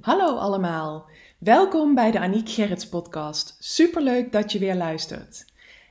Hallo 0.00 0.36
allemaal. 0.36 1.08
Welkom 1.38 1.94
bij 1.94 2.10
de 2.10 2.20
Aniek 2.20 2.48
Gerrits 2.48 2.88
podcast. 2.88 3.56
Superleuk 3.58 4.32
dat 4.32 4.52
je 4.52 4.58
weer 4.58 4.74
luistert. 4.74 5.44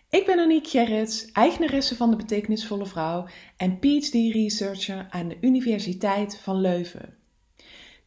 Ik 0.10 0.26
ben 0.26 0.40
Aniek 0.40 0.68
Gerrits, 0.68 1.32
eigenaresse 1.32 1.96
van 1.96 2.10
de 2.10 2.16
Betekenisvolle 2.16 2.86
Vrouw 2.86 3.28
en 3.58 3.80
PhD-researcher 3.80 5.08
aan 5.10 5.28
de 5.28 5.38
Universiteit 5.42 6.38
van 6.38 6.62
Leuven. 6.62 7.18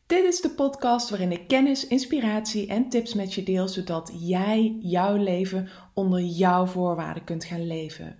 Dit 0.06 0.24
is 0.24 0.40
de 0.40 0.50
podcast 0.50 1.10
waarin 1.10 1.32
ik 1.32 1.48
kennis, 1.48 1.86
inspiratie 1.86 2.66
en 2.66 2.88
tips 2.88 3.14
met 3.14 3.34
je 3.34 3.42
deel, 3.42 3.68
zodat 3.68 4.12
jij 4.18 4.76
jouw 4.80 5.16
leven 5.16 5.68
onder 5.94 6.20
jouw 6.20 6.66
voorwaarden 6.66 7.24
kunt 7.24 7.44
gaan 7.44 7.66
leven. 7.66 8.18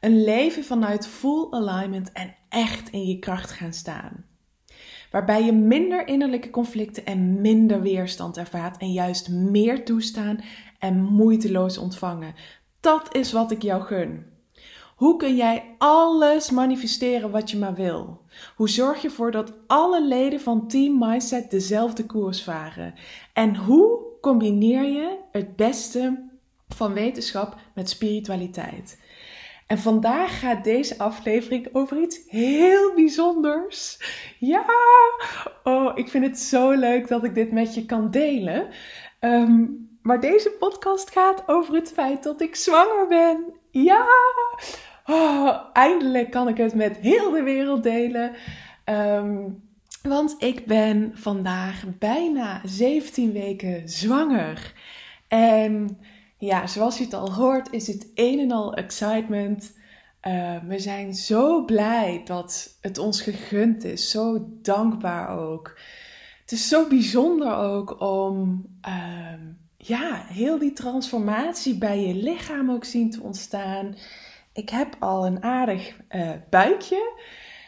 Een 0.00 0.24
leven 0.24 0.64
vanuit 0.64 1.06
full 1.06 1.46
alignment 1.50 2.12
en 2.12 2.36
echt 2.48 2.90
in 2.90 3.06
je 3.06 3.18
kracht 3.18 3.50
gaan 3.50 3.72
staan 3.72 4.27
waarbij 5.10 5.44
je 5.44 5.52
minder 5.52 6.08
innerlijke 6.08 6.50
conflicten 6.50 7.06
en 7.06 7.40
minder 7.40 7.82
weerstand 7.82 8.36
ervaart 8.36 8.76
en 8.76 8.92
juist 8.92 9.28
meer 9.30 9.84
toestaan 9.84 10.40
en 10.78 11.02
moeiteloos 11.02 11.78
ontvangen. 11.78 12.34
Dat 12.80 13.14
is 13.14 13.32
wat 13.32 13.50
ik 13.50 13.62
jou 13.62 13.82
gun. 13.82 14.26
Hoe 14.96 15.16
kun 15.16 15.36
jij 15.36 15.74
alles 15.78 16.50
manifesteren 16.50 17.30
wat 17.30 17.50
je 17.50 17.58
maar 17.58 17.74
wil? 17.74 18.20
Hoe 18.56 18.68
zorg 18.68 19.02
je 19.02 19.08
ervoor 19.08 19.30
dat 19.30 19.52
alle 19.66 20.06
leden 20.06 20.40
van 20.40 20.68
Team 20.68 20.98
Mindset 20.98 21.50
dezelfde 21.50 22.06
koers 22.06 22.42
varen? 22.42 22.94
En 23.32 23.56
hoe 23.56 23.98
combineer 24.20 24.84
je 24.84 25.18
het 25.30 25.56
beste 25.56 26.28
van 26.68 26.92
wetenschap 26.92 27.56
met 27.74 27.88
spiritualiteit? 27.88 28.98
En 29.68 29.78
vandaag 29.78 30.38
gaat 30.38 30.64
deze 30.64 30.98
aflevering 30.98 31.68
over 31.72 32.00
iets 32.00 32.20
heel 32.26 32.94
bijzonders. 32.94 33.98
Ja, 34.38 34.64
oh, 35.64 35.92
ik 35.94 36.08
vind 36.08 36.24
het 36.24 36.38
zo 36.38 36.70
leuk 36.70 37.08
dat 37.08 37.24
ik 37.24 37.34
dit 37.34 37.52
met 37.52 37.74
je 37.74 37.86
kan 37.86 38.10
delen. 38.10 38.68
Ehm, 39.18 39.66
maar 40.02 40.20
deze 40.20 40.50
podcast 40.50 41.10
gaat 41.10 41.42
over 41.46 41.74
het 41.74 41.92
feit 41.92 42.22
dat 42.22 42.40
ik 42.40 42.56
zwanger 42.56 43.06
ben. 43.08 43.44
Ja, 43.70 44.06
oh, 45.04 45.56
eindelijk 45.72 46.30
kan 46.30 46.48
ik 46.48 46.56
het 46.56 46.74
met 46.74 46.96
heel 46.96 47.30
de 47.30 47.42
wereld 47.42 47.82
delen. 47.82 48.32
Ehm, 48.84 49.48
want 50.02 50.36
ik 50.38 50.66
ben 50.66 51.10
vandaag 51.14 51.84
bijna 51.98 52.60
17 52.64 53.32
weken 53.32 53.88
zwanger. 53.88 54.72
En 55.28 55.98
ja, 56.38 56.66
zoals 56.66 56.98
je 56.98 57.04
het 57.04 57.14
al 57.14 57.32
hoort, 57.32 57.72
is 57.72 57.86
het 57.86 58.10
een 58.14 58.38
en 58.38 58.50
al 58.50 58.74
excitement. 58.74 59.76
Uh, 60.26 60.56
we 60.64 60.78
zijn 60.78 61.14
zo 61.14 61.64
blij 61.64 62.22
dat 62.24 62.76
het 62.80 62.98
ons 62.98 63.22
gegund 63.22 63.84
is. 63.84 64.10
Zo 64.10 64.48
dankbaar 64.62 65.38
ook. 65.38 65.78
Het 66.40 66.52
is 66.52 66.68
zo 66.68 66.88
bijzonder 66.88 67.54
ook 67.54 68.00
om 68.00 68.66
uh, 68.88 69.32
ja, 69.76 70.24
heel 70.28 70.58
die 70.58 70.72
transformatie 70.72 71.78
bij 71.78 72.06
je 72.06 72.14
lichaam 72.14 72.70
ook 72.70 72.84
zien 72.84 73.10
te 73.10 73.22
ontstaan. 73.22 73.96
Ik 74.52 74.68
heb 74.68 74.96
al 74.98 75.26
een 75.26 75.42
aardig 75.42 75.96
uh, 76.10 76.30
buikje. 76.50 77.18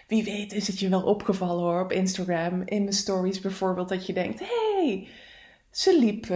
Wie 0.07 0.25
weet 0.25 0.53
is 0.53 0.67
het 0.67 0.79
je 0.79 0.89
wel 0.89 1.03
opgevallen 1.03 1.65
hoor 1.65 1.83
op 1.83 1.93
Instagram, 1.93 2.63
in 2.65 2.83
mijn 2.83 2.93
stories 2.93 3.41
bijvoorbeeld, 3.41 3.89
dat 3.89 4.07
je 4.07 4.13
denkt: 4.13 4.41
hey, 4.41 5.09
ze 5.71 5.99
liep 5.99 6.27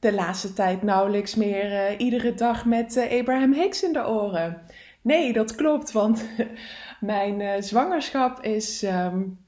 de 0.00 0.12
laatste 0.12 0.52
tijd 0.52 0.82
nauwelijks 0.82 1.34
meer 1.34 1.72
uh, 1.72 1.98
iedere 1.98 2.34
dag 2.34 2.64
met 2.64 2.96
uh, 2.96 3.18
Abraham 3.18 3.52
Hicks 3.52 3.82
in 3.82 3.92
de 3.92 4.08
oren. 4.08 4.62
Nee, 5.02 5.32
dat 5.32 5.54
klopt, 5.54 5.92
want 5.92 6.28
mijn 7.00 7.40
uh, 7.40 7.52
zwangerschap 7.58 8.40
is, 8.40 8.82
um, 8.82 9.38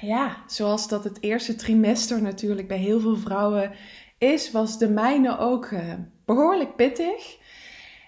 ja, 0.00 0.36
zoals 0.46 0.88
dat 0.88 1.04
het 1.04 1.22
eerste 1.22 1.54
trimester 1.54 2.22
natuurlijk 2.22 2.68
bij 2.68 2.78
heel 2.78 3.00
veel 3.00 3.16
vrouwen 3.16 3.72
is, 4.18 4.50
was 4.50 4.78
de 4.78 4.88
mijne 4.88 5.38
ook 5.38 5.70
behoorlijk 6.24 6.76
pittig. 6.76 7.38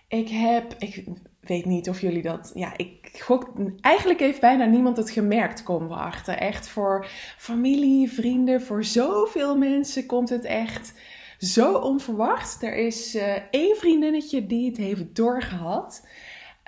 Ik 0.09 0.29
heb, 0.29 0.75
ik 0.79 1.05
weet 1.41 1.65
niet 1.65 1.89
of 1.89 2.01
jullie 2.01 2.23
dat, 2.23 2.51
ja, 2.55 2.77
ik 2.77 3.11
gok, 3.23 3.53
eigenlijk 3.81 4.21
heeft 4.21 4.41
bijna 4.41 4.65
niemand 4.65 4.97
het 4.97 5.11
gemerkt, 5.11 5.63
komen 5.63 5.89
we 5.89 5.95
achter. 5.95 6.35
Echt 6.35 6.69
voor 6.69 7.07
familie, 7.39 8.13
vrienden, 8.13 8.63
voor 8.63 8.85
zoveel 8.85 9.57
mensen 9.57 10.07
komt 10.07 10.29
het 10.29 10.45
echt 10.45 10.95
zo 11.39 11.75
onverwacht. 11.75 12.63
Er 12.63 12.75
is 12.77 13.15
uh, 13.15 13.35
één 13.51 13.77
vriendinnetje 13.77 14.47
die 14.47 14.69
het 14.69 14.77
heeft 14.77 15.17
doorgehad. 15.17 16.07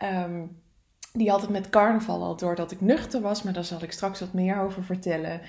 Um, 0.05 0.63
die 1.13 1.31
had 1.31 1.41
het 1.41 1.51
met 1.51 1.71
carnaval 1.71 2.23
al 2.23 2.37
door 2.37 2.55
dat 2.55 2.71
ik 2.71 2.81
nuchter 2.81 3.21
was, 3.21 3.43
maar 3.43 3.53
daar 3.53 3.65
zal 3.65 3.83
ik 3.83 3.93
straks 3.93 4.21
wat 4.21 4.33
meer 4.33 4.61
over 4.61 4.85
vertellen. 4.85 5.41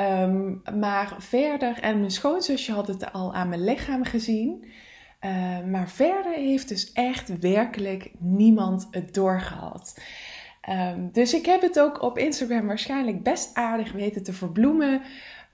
Um, 0.00 0.62
maar 0.78 1.14
verder, 1.18 1.80
en 1.80 1.98
mijn 1.98 2.10
schoonzusje 2.10 2.72
had 2.72 2.86
het 2.86 3.12
al 3.12 3.34
aan 3.34 3.48
mijn 3.48 3.64
lichaam 3.64 4.04
gezien. 4.04 4.64
Uh, 5.20 5.60
maar 5.70 5.88
verder 5.88 6.32
heeft 6.32 6.68
dus 6.68 6.92
echt 6.92 7.38
werkelijk 7.38 8.10
niemand 8.18 8.88
het 8.90 9.14
doorgehad. 9.14 10.00
Dus 11.12 11.34
ik 11.34 11.46
heb 11.46 11.60
het 11.60 11.80
ook 11.80 12.02
op 12.02 12.18
Instagram 12.18 12.66
waarschijnlijk 12.66 13.22
best 13.22 13.54
aardig 13.54 13.92
weten 13.92 14.22
te 14.22 14.32
verbloemen. 14.32 15.02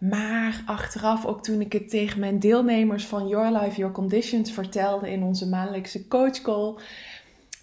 Maar 0.01 0.63
achteraf, 0.67 1.27
ook 1.27 1.43
toen 1.43 1.61
ik 1.61 1.73
het 1.73 1.91
tegen 1.91 2.21
mijn 2.21 2.39
deelnemers 2.39 3.07
van 3.07 3.29
Your 3.29 3.59
Life, 3.59 3.77
Your 3.77 3.93
Conditions 3.93 4.53
vertelde 4.53 5.11
in 5.11 5.23
onze 5.23 5.49
maandelijkse 5.49 6.09
coachcall. 6.09 6.75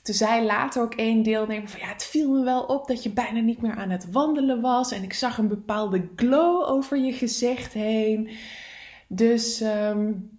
Toen 0.03 0.15
zei 0.15 0.45
later 0.45 0.81
ook 0.81 0.93
één 0.93 1.23
deelnemer 1.23 1.69
van 1.69 1.79
ja, 1.79 1.87
het 1.87 2.03
viel 2.03 2.31
me 2.31 2.43
wel 2.43 2.61
op 2.63 2.87
dat 2.87 3.03
je 3.03 3.09
bijna 3.09 3.39
niet 3.39 3.61
meer 3.61 3.75
aan 3.75 3.89
het 3.89 4.11
wandelen 4.11 4.61
was. 4.61 4.91
En 4.91 5.03
ik 5.03 5.13
zag 5.13 5.37
een 5.37 5.47
bepaalde 5.47 6.09
glow 6.15 6.69
over 6.69 6.97
je 6.97 7.13
gezicht 7.13 7.73
heen. 7.73 8.29
Dus 9.07 9.61
um, 9.61 10.29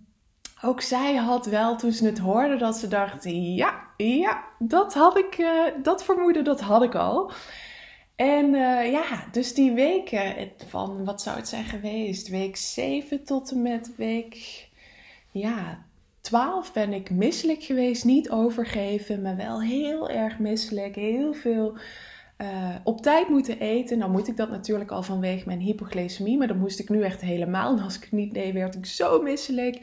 ook 0.63 0.81
zij 0.81 1.15
had 1.15 1.47
wel 1.47 1.77
toen 1.77 1.93
ze 1.93 2.07
het 2.07 2.19
hoorde 2.19 2.57
dat 2.57 2.77
ze 2.77 2.89
dacht, 2.89 3.25
ja, 3.25 3.81
ja, 3.97 4.45
dat 4.59 4.95
had 4.95 5.19
ik, 5.19 5.39
uh, 5.39 5.63
dat 5.83 6.05
vermoeden, 6.05 6.45
dat 6.45 6.61
had 6.61 6.83
ik 6.83 6.95
al. 6.95 7.33
En 8.19 8.55
uh, 8.55 8.91
ja, 8.91 9.25
dus 9.33 9.55
die 9.55 9.73
weken 9.73 10.51
van, 10.67 11.05
wat 11.05 11.23
zou 11.23 11.37
het 11.37 11.49
zijn 11.49 11.65
geweest? 11.65 12.29
Week 12.29 12.57
7 12.57 13.25
tot 13.25 13.51
en 13.51 13.63
met 13.63 13.93
week, 13.97 14.67
ja, 15.31 15.85
12 16.21 16.73
ben 16.73 16.93
ik 16.93 17.11
misselijk 17.11 17.63
geweest. 17.63 18.05
Niet 18.05 18.31
overgeven, 18.31 19.23
maar 19.23 19.37
wel 19.37 19.63
heel 19.63 20.11
erg 20.11 20.39
misselijk. 20.39 20.95
Heel 20.95 21.33
veel 21.33 21.77
uh, 22.39 22.75
op 22.85 23.03
tijd 23.03 23.29
moeten 23.29 23.59
eten. 23.59 23.99
Nou 23.99 24.11
moet 24.11 24.29
ik 24.29 24.37
dat 24.37 24.51
natuurlijk 24.51 24.91
al 24.91 25.03
vanwege 25.03 25.47
mijn 25.47 25.61
hypoglycemie, 25.61 26.39
maar 26.39 26.49
dat 26.49 26.57
moest 26.57 26.79
ik 26.79 26.89
nu 26.89 27.03
echt 27.03 27.21
helemaal. 27.21 27.81
Als 27.81 27.97
ik 27.97 28.03
het 28.03 28.13
niet 28.13 28.35
deed, 28.35 28.53
werd 28.53 28.75
ik 28.75 28.87
zo 28.87 29.23
misselijk. 29.23 29.81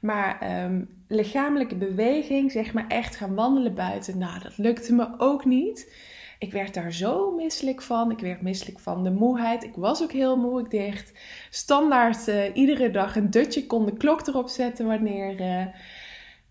Maar 0.00 0.62
um, 0.64 0.88
lichamelijke 1.08 1.76
beweging, 1.76 2.52
zeg 2.52 2.72
maar 2.72 2.86
echt 2.88 3.16
gaan 3.16 3.34
wandelen 3.34 3.74
buiten, 3.74 4.18
nou 4.18 4.40
dat 4.42 4.58
lukte 4.58 4.94
me 4.94 5.14
ook 5.18 5.44
niet. 5.44 5.94
Ik 6.38 6.52
werd 6.52 6.74
daar 6.74 6.92
zo 6.92 7.34
misselijk 7.34 7.82
van. 7.82 8.10
Ik 8.10 8.18
werd 8.18 8.42
misselijk 8.42 8.78
van 8.78 9.04
de 9.04 9.10
moeheid. 9.10 9.64
Ik 9.64 9.74
was 9.74 10.02
ook 10.02 10.12
heel 10.12 10.36
moe. 10.36 10.60
Ik 10.60 10.70
deed 10.70 11.12
standaard 11.50 12.28
uh, 12.28 12.56
iedere 12.56 12.90
dag 12.90 13.16
een 13.16 13.30
dutje. 13.30 13.66
Kon 13.66 13.84
de 13.84 13.96
klok 13.96 14.26
erop 14.26 14.48
zetten 14.48 14.86
wanneer, 14.86 15.40
uh, 15.40 15.66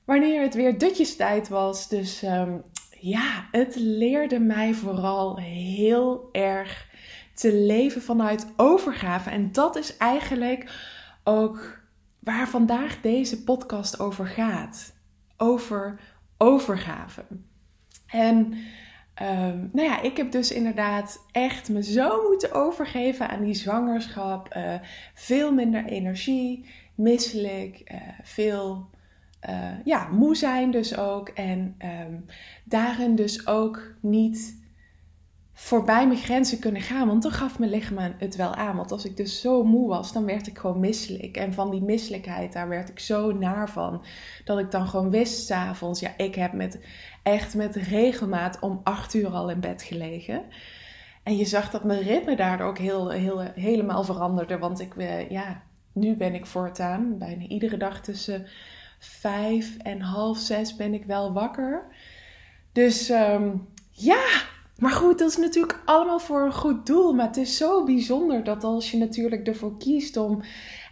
wanneer 0.05 0.41
het 0.41 0.53
weer 0.53 0.77
dutjestijd 0.77 1.47
was. 1.47 1.87
Dus 1.87 2.23
um, 2.23 2.63
ja, 2.99 3.47
het 3.51 3.75
leerde 3.75 4.39
mij 4.39 4.73
vooral 4.73 5.37
heel 5.37 6.29
erg 6.31 6.87
te 7.33 7.53
leven 7.53 8.01
vanuit 8.01 8.47
overgave. 8.55 9.29
En 9.29 9.51
dat 9.51 9.75
is 9.75 9.97
eigenlijk 9.97 10.71
ook 11.23 11.79
waar 12.19 12.47
vandaag 12.49 13.01
deze 13.01 13.43
podcast 13.43 13.99
over 13.99 14.27
gaat. 14.27 14.93
Over 15.37 15.99
overgave. 16.37 17.25
En 18.07 18.53
Um, 19.21 19.69
nou 19.73 19.87
ja, 19.87 20.01
ik 20.01 20.17
heb 20.17 20.31
dus 20.31 20.51
inderdaad 20.51 21.25
echt 21.31 21.69
me 21.69 21.83
zo 21.83 22.27
moeten 22.29 22.51
overgeven 22.51 23.29
aan 23.29 23.43
die 23.43 23.53
zwangerschap. 23.53 24.55
Uh, 24.55 24.73
veel 25.13 25.53
minder 25.53 25.85
energie, 25.85 26.65
misselijk, 26.95 27.81
uh, 27.91 27.97
veel 28.23 28.89
uh, 29.49 29.71
ja, 29.83 30.07
moe 30.07 30.35
zijn 30.35 30.71
dus 30.71 30.97
ook. 30.97 31.29
En 31.29 31.75
um, 32.07 32.25
daarin 32.63 33.15
dus 33.15 33.47
ook 33.47 33.93
niet 33.99 34.64
voorbij 35.57 36.07
mijn 36.07 36.19
grenzen 36.19 36.59
kunnen 36.59 36.81
gaan. 36.81 37.07
Want 37.07 37.23
dan 37.23 37.31
gaf 37.31 37.59
mijn 37.59 37.71
lichaam 37.71 38.13
het 38.17 38.35
wel 38.35 38.55
aan. 38.55 38.75
Want 38.75 38.91
als 38.91 39.05
ik 39.05 39.17
dus 39.17 39.41
zo 39.41 39.63
moe 39.63 39.87
was, 39.87 40.13
dan 40.13 40.25
werd 40.25 40.47
ik 40.47 40.57
gewoon 40.57 40.79
misselijk. 40.79 41.37
En 41.37 41.53
van 41.53 41.71
die 41.71 41.81
misselijkheid, 41.81 42.53
daar 42.53 42.67
werd 42.67 42.89
ik 42.89 42.99
zo 42.99 43.31
naar 43.31 43.69
van. 43.69 44.05
Dat 44.45 44.59
ik 44.59 44.71
dan 44.71 44.87
gewoon 44.87 45.09
wist 45.09 45.45
s'avonds, 45.45 45.99
ja, 45.99 46.13
ik 46.17 46.35
heb 46.35 46.53
met, 46.53 46.79
echt 47.23 47.55
met 47.55 47.75
regelmaat 47.75 48.59
om 48.59 48.81
acht 48.83 49.13
uur 49.13 49.29
al 49.29 49.49
in 49.49 49.59
bed 49.59 49.81
gelegen. 49.81 50.41
En 51.23 51.37
je 51.37 51.45
zag 51.45 51.69
dat 51.69 51.83
mijn 51.83 52.01
ritme 52.01 52.35
daardoor 52.35 52.67
ook 52.67 52.77
heel, 52.77 53.09
heel, 53.09 53.39
helemaal 53.39 54.03
veranderde. 54.03 54.57
Want 54.57 54.79
ik, 54.79 54.95
uh, 54.95 55.29
ja, 55.29 55.63
nu 55.91 56.15
ben 56.15 56.33
ik 56.33 56.45
voortaan 56.45 57.17
bijna 57.17 57.47
iedere 57.47 57.77
dag 57.77 58.01
tussen 58.01 58.47
vijf 58.99 59.77
en 59.77 60.01
half 60.01 60.37
zes 60.37 60.75
ben 60.75 60.93
ik 60.93 61.05
wel 61.05 61.33
wakker. 61.33 61.85
Dus 62.71 63.09
um, 63.09 63.67
ja, 63.91 64.23
maar 64.79 64.91
goed, 64.91 65.19
dat 65.19 65.29
is 65.29 65.37
natuurlijk 65.37 65.81
allemaal 65.85 66.19
voor 66.19 66.41
een 66.41 66.53
goed 66.53 66.85
doel. 66.85 67.13
Maar 67.13 67.27
het 67.27 67.37
is 67.37 67.57
zo 67.57 67.83
bijzonder 67.83 68.43
dat 68.43 68.63
als 68.63 68.91
je 68.91 68.97
natuurlijk 68.97 69.47
ervoor 69.47 69.77
kiest 69.77 70.17
om 70.17 70.41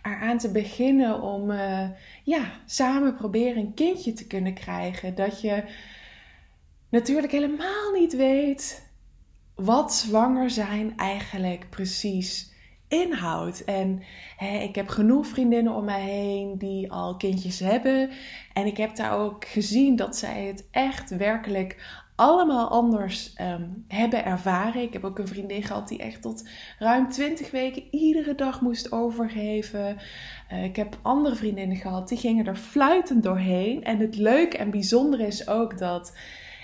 eraan 0.04 0.38
te 0.38 0.52
beginnen, 0.52 1.22
om 1.22 1.52
uh, 1.52 1.90
ja, 2.24 2.52
samen 2.66 3.16
proberen 3.16 3.58
een 3.58 3.74
kindje 3.74 4.14
te 4.14 4.28
kunnen 4.28 4.54
krijgen, 4.54 5.16
dat 5.16 5.42
je 5.42 5.64
natuurlijk 6.90 7.32
helemaal 7.32 7.92
niet 7.94 8.16
weet 8.16 8.92
wat 9.56 9.94
zwanger 9.94 10.50
zijn 10.50 10.98
eigenlijk 10.98 11.70
precies 11.70 12.52
inhoudt. 12.88 13.64
En 13.64 14.04
hè, 14.38 14.58
ik 14.58 14.76
heb 14.76 14.88
genoeg 14.88 15.28
vriendinnen 15.28 15.74
om 15.74 15.86
mij 15.86 16.02
heen 16.02 16.58
die 16.58 16.92
al 16.92 17.18
kindjes 17.18 17.60
hebben. 17.60 18.10
En 18.54 18.66
ik 18.66 18.78
heb 18.78 18.96
daar 18.96 19.18
ook 19.20 19.46
gezien 19.46 19.96
dat 19.96 20.18
zij 20.18 20.44
het 20.46 20.68
echt 20.72 21.10
werkelijk 21.10 22.02
allemaal 22.16 22.70
anders 22.70 23.34
ehm, 23.34 23.64
hebben 23.88 24.26
ervaren. 24.26 24.82
Ik 24.82 24.94
heb 24.94 25.04
ook 25.04 25.20
een 25.20 25.28
vriendin 25.28 25.64
gehad 25.64 25.88
die 25.88 26.00
echt 26.00 26.22
tot 26.22 26.50
ruim 26.80 27.10
20 27.10 27.52
weken 27.52 27.84
iedere 27.92 28.36
dag 28.36 28.62
moest 28.62 28.92
overgeven. 28.92 29.98
Uh, 30.52 30.64
ik 30.64 30.76
heb 30.76 30.98
andere 31.02 31.36
vriendinnen 31.36 31.78
gehad 31.78 32.08
die 32.08 32.18
gingen 32.18 32.46
er 32.46 32.56
fluitend 32.56 33.24
doorheen. 33.24 33.84
En 33.84 34.00
het 34.00 34.18
leuke 34.18 34.58
en 34.58 34.72
bijzondere 34.72 35.28
is 35.28 35.48
ook 35.48 35.78
dat 35.78 36.18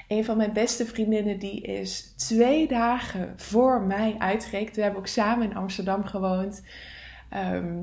een 0.07 0.25
van 0.25 0.37
mijn 0.37 0.53
beste 0.53 0.85
vriendinnen 0.85 1.39
die 1.39 1.61
is 1.61 2.13
twee 2.15 2.67
dagen 2.67 3.33
voor 3.35 3.81
mij 3.81 4.15
uitgerekend. 4.17 4.75
We 4.75 4.81
hebben 4.81 4.99
ook 4.99 5.07
samen 5.07 5.49
in 5.49 5.55
Amsterdam 5.55 6.05
gewoond. 6.05 6.63
Ehm, 7.29 7.81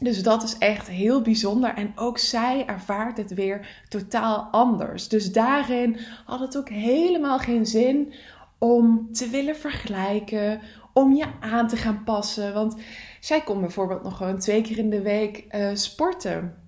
dus 0.00 0.22
dat 0.22 0.42
is 0.42 0.58
echt 0.58 0.88
heel 0.88 1.22
bijzonder. 1.22 1.74
En 1.74 1.92
ook 1.96 2.18
zij 2.18 2.66
ervaart 2.66 3.16
het 3.16 3.34
weer 3.34 3.82
totaal 3.88 4.48
anders. 4.50 5.08
Dus 5.08 5.32
daarin 5.32 5.98
had 6.24 6.40
het 6.40 6.56
ook 6.56 6.68
helemaal 6.68 7.38
geen 7.38 7.66
zin 7.66 8.12
om 8.58 9.12
te 9.12 9.28
willen 9.28 9.56
vergelijken, 9.56 10.60
om 10.92 11.14
je 11.14 11.26
aan 11.40 11.68
te 11.68 11.76
gaan 11.76 12.04
passen. 12.04 12.54
Want 12.54 12.76
zij 13.20 13.40
kon 13.40 13.60
bijvoorbeeld 13.60 14.02
nog 14.02 14.16
gewoon 14.16 14.38
twee 14.38 14.62
keer 14.62 14.78
in 14.78 14.90
de 14.90 15.02
week 15.02 15.44
uh, 15.50 15.70
sporten. 15.72 16.62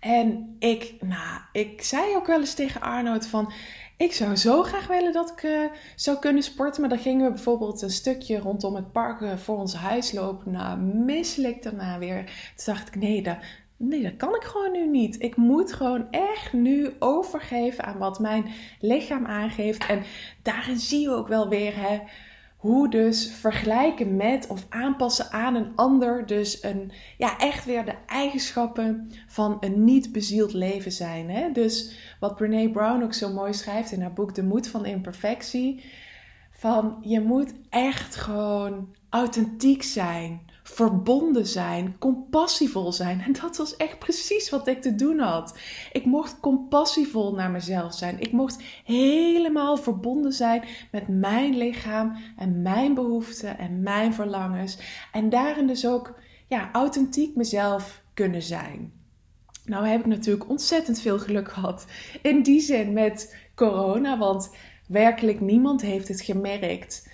En 0.00 0.56
ik, 0.58 0.94
nou, 1.00 1.40
ik 1.52 1.82
zei 1.82 2.16
ook 2.16 2.26
wel 2.26 2.40
eens 2.40 2.54
tegen 2.54 2.80
Arnoud 2.80 3.26
van, 3.26 3.52
ik 3.98 4.12
zou 4.12 4.36
zo 4.36 4.62
graag 4.62 4.86
willen 4.86 5.12
dat 5.12 5.30
ik 5.30 5.42
uh, 5.42 5.64
zou 5.96 6.18
kunnen 6.18 6.42
sporten. 6.42 6.80
Maar 6.80 6.90
dan 6.90 6.98
gingen 6.98 7.26
we 7.26 7.32
bijvoorbeeld 7.32 7.82
een 7.82 7.90
stukje 7.90 8.38
rondom 8.38 8.74
het 8.74 8.92
park 8.92 9.20
uh, 9.20 9.36
voor 9.36 9.58
ons 9.58 9.74
huis 9.74 10.12
lopen. 10.12 10.52
Nou, 10.52 10.78
misselijk 10.78 11.62
daarna 11.62 11.98
weer. 11.98 12.24
Toen 12.24 12.74
dacht 12.74 12.88
ik, 12.88 12.96
nee 12.96 13.22
dat, 13.22 13.36
nee, 13.76 14.02
dat 14.02 14.16
kan 14.16 14.34
ik 14.34 14.44
gewoon 14.44 14.72
nu 14.72 14.86
niet. 14.86 15.22
Ik 15.22 15.36
moet 15.36 15.72
gewoon 15.72 16.10
echt 16.10 16.52
nu 16.52 16.90
overgeven 16.98 17.84
aan 17.84 17.98
wat 17.98 18.18
mijn 18.18 18.44
lichaam 18.80 19.26
aangeeft. 19.26 19.86
En 19.86 20.02
daarin 20.42 20.78
zie 20.78 21.00
je 21.00 21.10
ook 21.10 21.28
wel 21.28 21.48
weer, 21.48 21.72
hè 21.76 22.00
hoe 22.58 22.90
dus 22.90 23.30
vergelijken 23.30 24.16
met 24.16 24.46
of 24.46 24.66
aanpassen 24.68 25.30
aan 25.30 25.54
een 25.54 25.72
ander 25.74 26.26
dus 26.26 26.62
een, 26.62 26.92
ja, 27.18 27.38
echt 27.38 27.64
weer 27.64 27.84
de 27.84 27.94
eigenschappen 28.06 29.10
van 29.26 29.56
een 29.60 29.84
niet 29.84 30.12
bezield 30.12 30.52
leven 30.52 30.92
zijn. 30.92 31.30
Hè? 31.30 31.52
Dus 31.52 31.98
wat 32.20 32.36
Brene 32.36 32.70
Brown 32.70 33.02
ook 33.02 33.14
zo 33.14 33.32
mooi 33.32 33.52
schrijft 33.54 33.92
in 33.92 34.00
haar 34.00 34.12
boek 34.12 34.34
De 34.34 34.42
Moed 34.42 34.68
van 34.68 34.86
Imperfectie. 34.86 35.84
Van 36.50 36.98
je 37.00 37.20
moet 37.20 37.54
echt 37.68 38.16
gewoon 38.16 38.94
authentiek 39.08 39.82
zijn 39.82 40.47
verbonden 40.72 41.46
zijn, 41.46 41.96
compassievol 41.98 42.92
zijn. 42.92 43.20
En 43.20 43.32
dat 43.32 43.56
was 43.56 43.76
echt 43.76 43.98
precies 43.98 44.50
wat 44.50 44.66
ik 44.66 44.82
te 44.82 44.94
doen 44.94 45.18
had. 45.18 45.58
Ik 45.92 46.04
mocht 46.04 46.40
compassievol 46.40 47.34
naar 47.34 47.50
mezelf 47.50 47.94
zijn. 47.94 48.20
Ik 48.20 48.32
mocht 48.32 48.62
helemaal 48.84 49.76
verbonden 49.76 50.32
zijn 50.32 50.64
met 50.90 51.08
mijn 51.08 51.56
lichaam 51.56 52.16
en 52.36 52.62
mijn 52.62 52.94
behoeften 52.94 53.58
en 53.58 53.82
mijn 53.82 54.14
verlangens. 54.14 54.78
En 55.12 55.28
daarin 55.28 55.66
dus 55.66 55.86
ook 55.86 56.18
ja, 56.48 56.68
authentiek 56.72 57.36
mezelf 57.36 58.02
kunnen 58.14 58.42
zijn. 58.42 58.92
Nou 59.64 59.86
heb 59.86 60.00
ik 60.00 60.06
natuurlijk 60.06 60.48
ontzettend 60.48 61.00
veel 61.00 61.18
geluk 61.18 61.52
gehad 61.52 61.86
in 62.22 62.42
die 62.42 62.60
zin 62.60 62.92
met 62.92 63.36
corona, 63.54 64.18
want 64.18 64.50
werkelijk 64.88 65.40
niemand 65.40 65.80
heeft 65.80 66.08
het 66.08 66.20
gemerkt. 66.20 67.07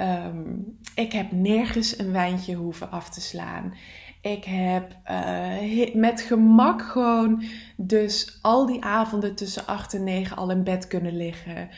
Ehm, 0.00 0.58
ik 0.94 1.12
heb 1.12 1.32
nergens 1.32 1.98
een 1.98 2.12
wijntje 2.12 2.54
hoeven 2.54 2.90
af 2.90 3.10
te 3.10 3.20
slaan. 3.20 3.74
Ik 4.22 4.44
heb 4.44 4.96
uh, 5.10 5.94
met 5.94 6.20
gemak 6.20 6.82
gewoon 6.82 7.42
dus 7.76 8.38
al 8.42 8.66
die 8.66 8.84
avonden 8.84 9.34
tussen 9.34 9.66
8 9.66 9.94
en 9.94 10.04
9 10.04 10.36
al 10.36 10.50
in 10.50 10.64
bed 10.64 10.86
kunnen 10.86 11.16
liggen. 11.16 11.68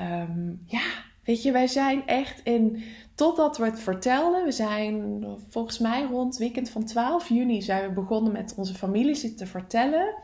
Um, 0.00 0.62
ja, 0.66 0.82
weet 1.24 1.42
je, 1.42 1.52
wij 1.52 1.66
zijn 1.66 2.06
echt 2.06 2.40
in, 2.44 2.82
totdat 3.14 3.58
we 3.58 3.64
het 3.64 3.80
vertelden, 3.80 4.44
we 4.44 4.52
zijn 4.52 5.24
volgens 5.48 5.78
mij 5.78 6.02
rond 6.04 6.36
weekend 6.36 6.70
van 6.70 6.84
12 6.84 7.28
juni 7.28 7.62
zijn 7.62 7.88
we 7.88 7.94
begonnen 7.94 8.32
met 8.32 8.54
onze 8.56 8.74
familie 8.74 9.34
te 9.34 9.46
vertellen. 9.46 10.14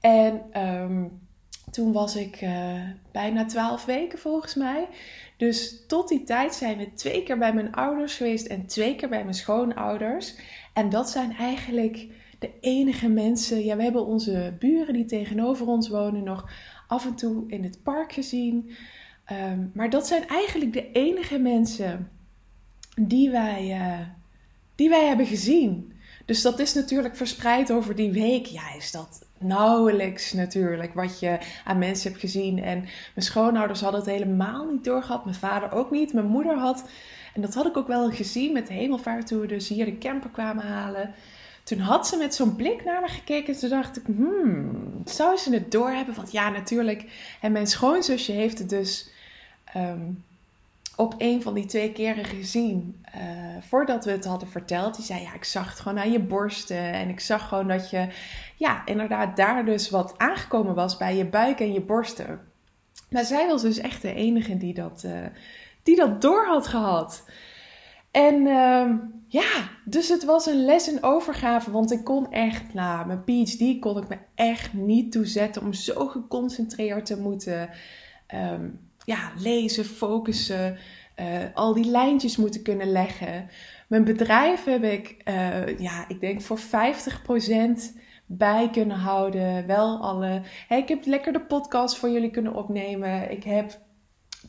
En 0.00 0.62
um, 0.62 1.27
toen 1.70 1.92
was 1.92 2.16
ik 2.16 2.42
uh, 2.42 2.82
bijna 3.12 3.44
12 3.44 3.84
weken 3.84 4.18
volgens 4.18 4.54
mij. 4.54 4.88
Dus 5.36 5.86
tot 5.86 6.08
die 6.08 6.24
tijd 6.24 6.54
zijn 6.54 6.78
we 6.78 6.92
twee 6.94 7.22
keer 7.22 7.38
bij 7.38 7.54
mijn 7.54 7.72
ouders 7.72 8.16
geweest 8.16 8.46
en 8.46 8.66
twee 8.66 8.96
keer 8.96 9.08
bij 9.08 9.22
mijn 9.22 9.34
schoonouders. 9.34 10.34
En 10.72 10.88
dat 10.88 11.10
zijn 11.10 11.36
eigenlijk 11.36 12.06
de 12.38 12.50
enige 12.60 13.08
mensen. 13.08 13.64
Ja, 13.64 13.76
we 13.76 13.82
hebben 13.82 14.06
onze 14.06 14.56
buren 14.58 14.94
die 14.94 15.04
tegenover 15.04 15.66
ons 15.66 15.88
wonen 15.88 16.24
nog 16.24 16.50
af 16.86 17.06
en 17.06 17.14
toe 17.14 17.44
in 17.46 17.64
het 17.64 17.82
park 17.82 18.12
gezien. 18.12 18.70
Um, 19.32 19.70
maar 19.74 19.90
dat 19.90 20.06
zijn 20.06 20.28
eigenlijk 20.28 20.72
de 20.72 20.90
enige 20.92 21.38
mensen 21.38 22.10
die 23.00 23.30
wij, 23.30 23.78
uh, 23.80 24.06
die 24.74 24.88
wij 24.88 25.06
hebben 25.06 25.26
gezien. 25.26 25.92
Dus 26.24 26.42
dat 26.42 26.58
is 26.58 26.74
natuurlijk 26.74 27.16
verspreid 27.16 27.72
over 27.72 27.94
die 27.94 28.10
week. 28.10 28.46
Ja, 28.46 28.74
is 28.74 28.90
dat 28.90 29.27
nauwelijks 29.38 30.32
natuurlijk 30.32 30.94
wat 30.94 31.20
je 31.20 31.38
aan 31.64 31.78
mensen 31.78 32.08
hebt 32.08 32.20
gezien. 32.20 32.62
En 32.62 32.78
mijn 33.14 33.26
schoonouders 33.26 33.80
hadden 33.80 34.00
het 34.00 34.10
helemaal 34.10 34.64
niet 34.64 34.84
doorgehad. 34.84 35.24
Mijn 35.24 35.36
vader 35.36 35.72
ook 35.72 35.90
niet. 35.90 36.12
Mijn 36.12 36.26
moeder 36.26 36.58
had, 36.58 36.88
en 37.34 37.40
dat 37.40 37.54
had 37.54 37.66
ik 37.66 37.76
ook 37.76 37.86
wel 37.86 38.10
gezien 38.10 38.52
met 38.52 38.66
de 38.66 38.74
hemelvaart 38.74 39.26
toen 39.26 39.40
we 39.40 39.46
dus 39.46 39.68
hier 39.68 39.84
de 39.84 39.98
camper 39.98 40.30
kwamen 40.30 40.66
halen. 40.66 41.14
Toen 41.62 41.78
had 41.78 42.08
ze 42.08 42.16
met 42.16 42.34
zo'n 42.34 42.56
blik 42.56 42.84
naar 42.84 43.00
me 43.00 43.08
gekeken. 43.08 43.58
Toen 43.58 43.68
dacht 43.68 43.96
ik, 43.96 44.04
hmm, 44.06 45.02
zou 45.04 45.36
ze 45.36 45.52
het 45.52 45.72
doorhebben? 45.72 46.14
Want 46.14 46.32
ja, 46.32 46.50
natuurlijk. 46.50 47.04
En 47.40 47.52
mijn 47.52 47.66
schoonzusje 47.66 48.32
heeft 48.32 48.58
het 48.58 48.68
dus 48.68 49.10
um, 49.76 50.24
op 50.98 51.14
een 51.18 51.42
van 51.42 51.54
die 51.54 51.66
twee 51.66 51.92
keren 51.92 52.24
gezien. 52.24 53.04
Uh, 53.16 53.22
voordat 53.60 54.04
we 54.04 54.10
het 54.10 54.24
hadden 54.24 54.48
verteld. 54.48 54.96
Die 54.96 55.04
zei: 55.04 55.22
Ja, 55.22 55.34
ik 55.34 55.44
zag 55.44 55.70
het 55.70 55.80
gewoon 55.80 55.98
aan 55.98 56.12
je 56.12 56.20
borsten. 56.20 56.92
En 56.92 57.08
ik 57.08 57.20
zag 57.20 57.48
gewoon 57.48 57.68
dat 57.68 57.90
je, 57.90 58.08
ja, 58.56 58.86
inderdaad, 58.86 59.36
daar 59.36 59.64
dus 59.64 59.90
wat 59.90 60.14
aangekomen 60.16 60.74
was 60.74 60.96
bij 60.96 61.16
je 61.16 61.26
buik 61.26 61.60
en 61.60 61.72
je 61.72 61.80
borsten. 61.80 62.40
Maar 63.10 63.24
zij 63.24 63.46
was 63.46 63.62
dus 63.62 63.78
echt 63.78 64.02
de 64.02 64.14
enige 64.14 64.56
die 64.56 64.74
dat, 64.74 65.02
uh, 65.06 65.26
die 65.82 65.96
dat 65.96 66.22
door 66.22 66.46
had 66.46 66.66
gehad. 66.66 67.30
En 68.10 68.34
uh, 68.34 68.90
ja, 69.26 69.68
dus 69.84 70.08
het 70.08 70.24
was 70.24 70.46
een 70.46 70.64
les 70.64 70.88
in 70.88 71.02
overgave. 71.02 71.70
Want 71.70 71.92
ik 71.92 72.04
kon 72.04 72.32
echt, 72.32 72.74
nou, 72.74 73.06
mijn 73.06 73.24
PhD 73.24 73.78
kon 73.80 74.02
ik 74.02 74.08
me 74.08 74.18
echt 74.34 74.72
niet 74.72 75.12
toezetten 75.12 75.62
om 75.62 75.72
zo 75.72 76.06
geconcentreerd 76.06 77.06
te 77.06 77.20
moeten. 77.20 77.70
Um, 78.34 78.87
ja, 79.08 79.32
lezen, 79.38 79.84
focussen, 79.84 80.78
uh, 81.20 81.26
al 81.54 81.74
die 81.74 81.90
lijntjes 81.90 82.36
moeten 82.36 82.62
kunnen 82.62 82.92
leggen. 82.92 83.48
Mijn 83.88 84.04
bedrijf 84.04 84.64
heb 84.64 84.84
ik, 84.84 85.16
uh, 85.24 85.78
ja, 85.78 86.04
ik 86.08 86.20
denk 86.20 86.40
voor 86.40 86.58
50% 86.58 87.96
bij 88.26 88.68
kunnen 88.72 88.96
houden. 88.96 89.66
Wel 89.66 90.00
alle. 90.00 90.42
Ik 90.68 90.88
heb 90.88 91.06
lekker 91.06 91.32
de 91.32 91.40
podcast 91.40 91.96
voor 91.96 92.08
jullie 92.08 92.30
kunnen 92.30 92.54
opnemen. 92.54 93.30
Ik 93.30 93.44
heb 93.44 93.78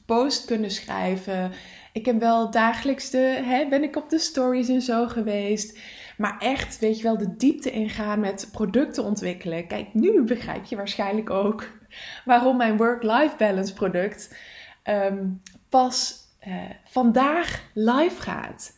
post 0.05 0.45
kunnen 0.45 0.71
schrijven. 0.71 1.51
Ik 1.93 2.05
heb 2.05 2.19
wel 2.19 2.51
dagelijks 2.51 3.09
de, 3.09 3.41
hè, 3.43 3.67
ben 3.67 3.83
ik 3.83 3.95
op 3.95 4.09
de 4.09 4.19
stories 4.19 4.67
en 4.67 4.81
zo 4.81 5.07
geweest. 5.07 5.79
Maar 6.17 6.37
echt, 6.39 6.79
weet 6.79 6.97
je 6.97 7.03
wel, 7.03 7.17
de 7.17 7.35
diepte 7.35 7.71
ingaan 7.71 8.19
met 8.19 8.49
producten 8.51 9.03
ontwikkelen. 9.03 9.67
Kijk, 9.67 9.93
nu 9.93 10.21
begrijp 10.21 10.65
je 10.65 10.75
waarschijnlijk 10.75 11.29
ook 11.29 11.78
waarom 12.25 12.57
mijn 12.57 12.77
work-life 12.77 13.35
balance 13.37 13.73
product 13.73 14.35
um, 14.83 15.41
pas 15.69 16.17
uh, 16.47 16.55
vandaag 16.85 17.63
live 17.73 18.21
gaat. 18.21 18.77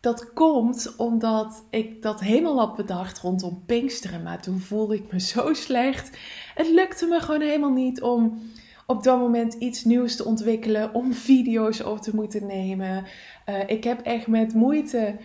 Dat 0.00 0.32
komt 0.32 0.94
omdat 0.96 1.64
ik 1.70 2.02
dat 2.02 2.20
helemaal 2.20 2.58
had 2.58 2.76
bedacht 2.76 3.18
rondom 3.18 3.62
Pinksteren. 3.66 4.22
Maar 4.22 4.42
toen 4.42 4.60
voelde 4.60 4.94
ik 4.94 5.12
me 5.12 5.20
zo 5.20 5.54
slecht. 5.54 6.18
Het 6.54 6.68
lukte 6.68 7.06
me 7.06 7.20
gewoon 7.20 7.40
helemaal 7.40 7.72
niet 7.72 8.02
om 8.02 8.42
op 8.86 9.02
dat 9.02 9.18
moment 9.18 9.54
iets 9.54 9.84
nieuws 9.84 10.16
te 10.16 10.24
ontwikkelen. 10.24 10.94
Om 10.94 11.12
video's 11.30 11.80
op 11.80 12.00
te 12.00 12.14
moeten 12.14 12.46
nemen. 12.46 13.04
Uh, 13.48 13.68
ik 13.68 13.84
heb 13.84 14.00
echt 14.00 14.26
met 14.26 14.54
moeite 14.54 15.16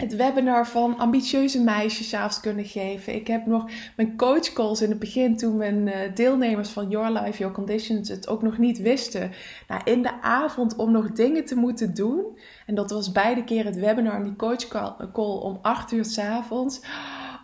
het 0.00 0.16
webinar 0.16 0.66
van 0.66 0.98
ambitieuze 0.98 1.62
meisjes 1.62 2.14
avonds 2.14 2.40
kunnen 2.40 2.64
geven. 2.64 3.14
Ik 3.14 3.26
heb 3.26 3.46
nog 3.46 3.70
mijn 3.96 4.16
coachcalls 4.16 4.82
in 4.82 4.90
het 4.90 4.98
begin 4.98 5.36
toen 5.36 5.56
mijn 5.56 5.88
eh, 5.88 6.14
deelnemers 6.14 6.68
van 6.68 6.88
Your 6.88 7.10
Life, 7.10 7.38
Your 7.38 7.54
Conditions 7.54 8.08
het 8.08 8.28
ook 8.28 8.42
nog 8.42 8.58
niet 8.58 8.78
wisten. 8.78 9.30
Nou, 9.68 9.80
in 9.84 10.02
de 10.02 10.22
avond 10.22 10.76
om 10.76 10.92
nog 10.92 11.12
dingen 11.12 11.44
te 11.44 11.56
moeten 11.56 11.94
doen. 11.94 12.38
En 12.66 12.74
dat 12.74 12.90
was 12.90 13.12
beide 13.12 13.44
keer 13.44 13.64
het 13.64 13.76
webinar 13.76 14.14
en 14.14 14.22
die 14.22 14.36
coachcall 14.36 14.94
om 15.14 15.58
8 15.62 15.92
uur 15.92 16.04
s 16.04 16.18
avonds. 16.18 16.80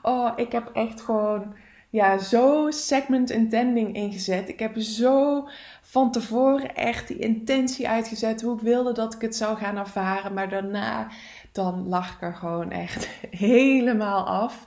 Oh, 0.02 0.32
ik 0.36 0.52
heb 0.52 0.70
echt 0.72 1.00
gewoon 1.00 1.54
ja, 1.90 2.18
zo 2.18 2.70
segment 2.70 3.30
intending 3.30 3.94
ingezet. 3.94 4.48
Ik 4.48 4.58
heb 4.58 4.78
zo 4.78 5.48
van 5.82 6.12
tevoren 6.12 6.75
echt 6.75 7.08
die 7.08 7.18
intentie 7.18 7.88
uitgezet 7.88 8.42
hoe 8.42 8.54
ik 8.54 8.60
wilde 8.60 8.92
dat 8.92 9.14
ik 9.14 9.20
het 9.20 9.36
zou 9.36 9.56
gaan 9.56 9.76
ervaren. 9.76 10.34
Maar 10.34 10.48
daarna 10.48 11.08
dan 11.56 11.88
lag 11.88 12.14
ik 12.14 12.22
er 12.22 12.34
gewoon 12.34 12.70
echt 12.70 13.08
helemaal 13.30 14.26
af. 14.26 14.64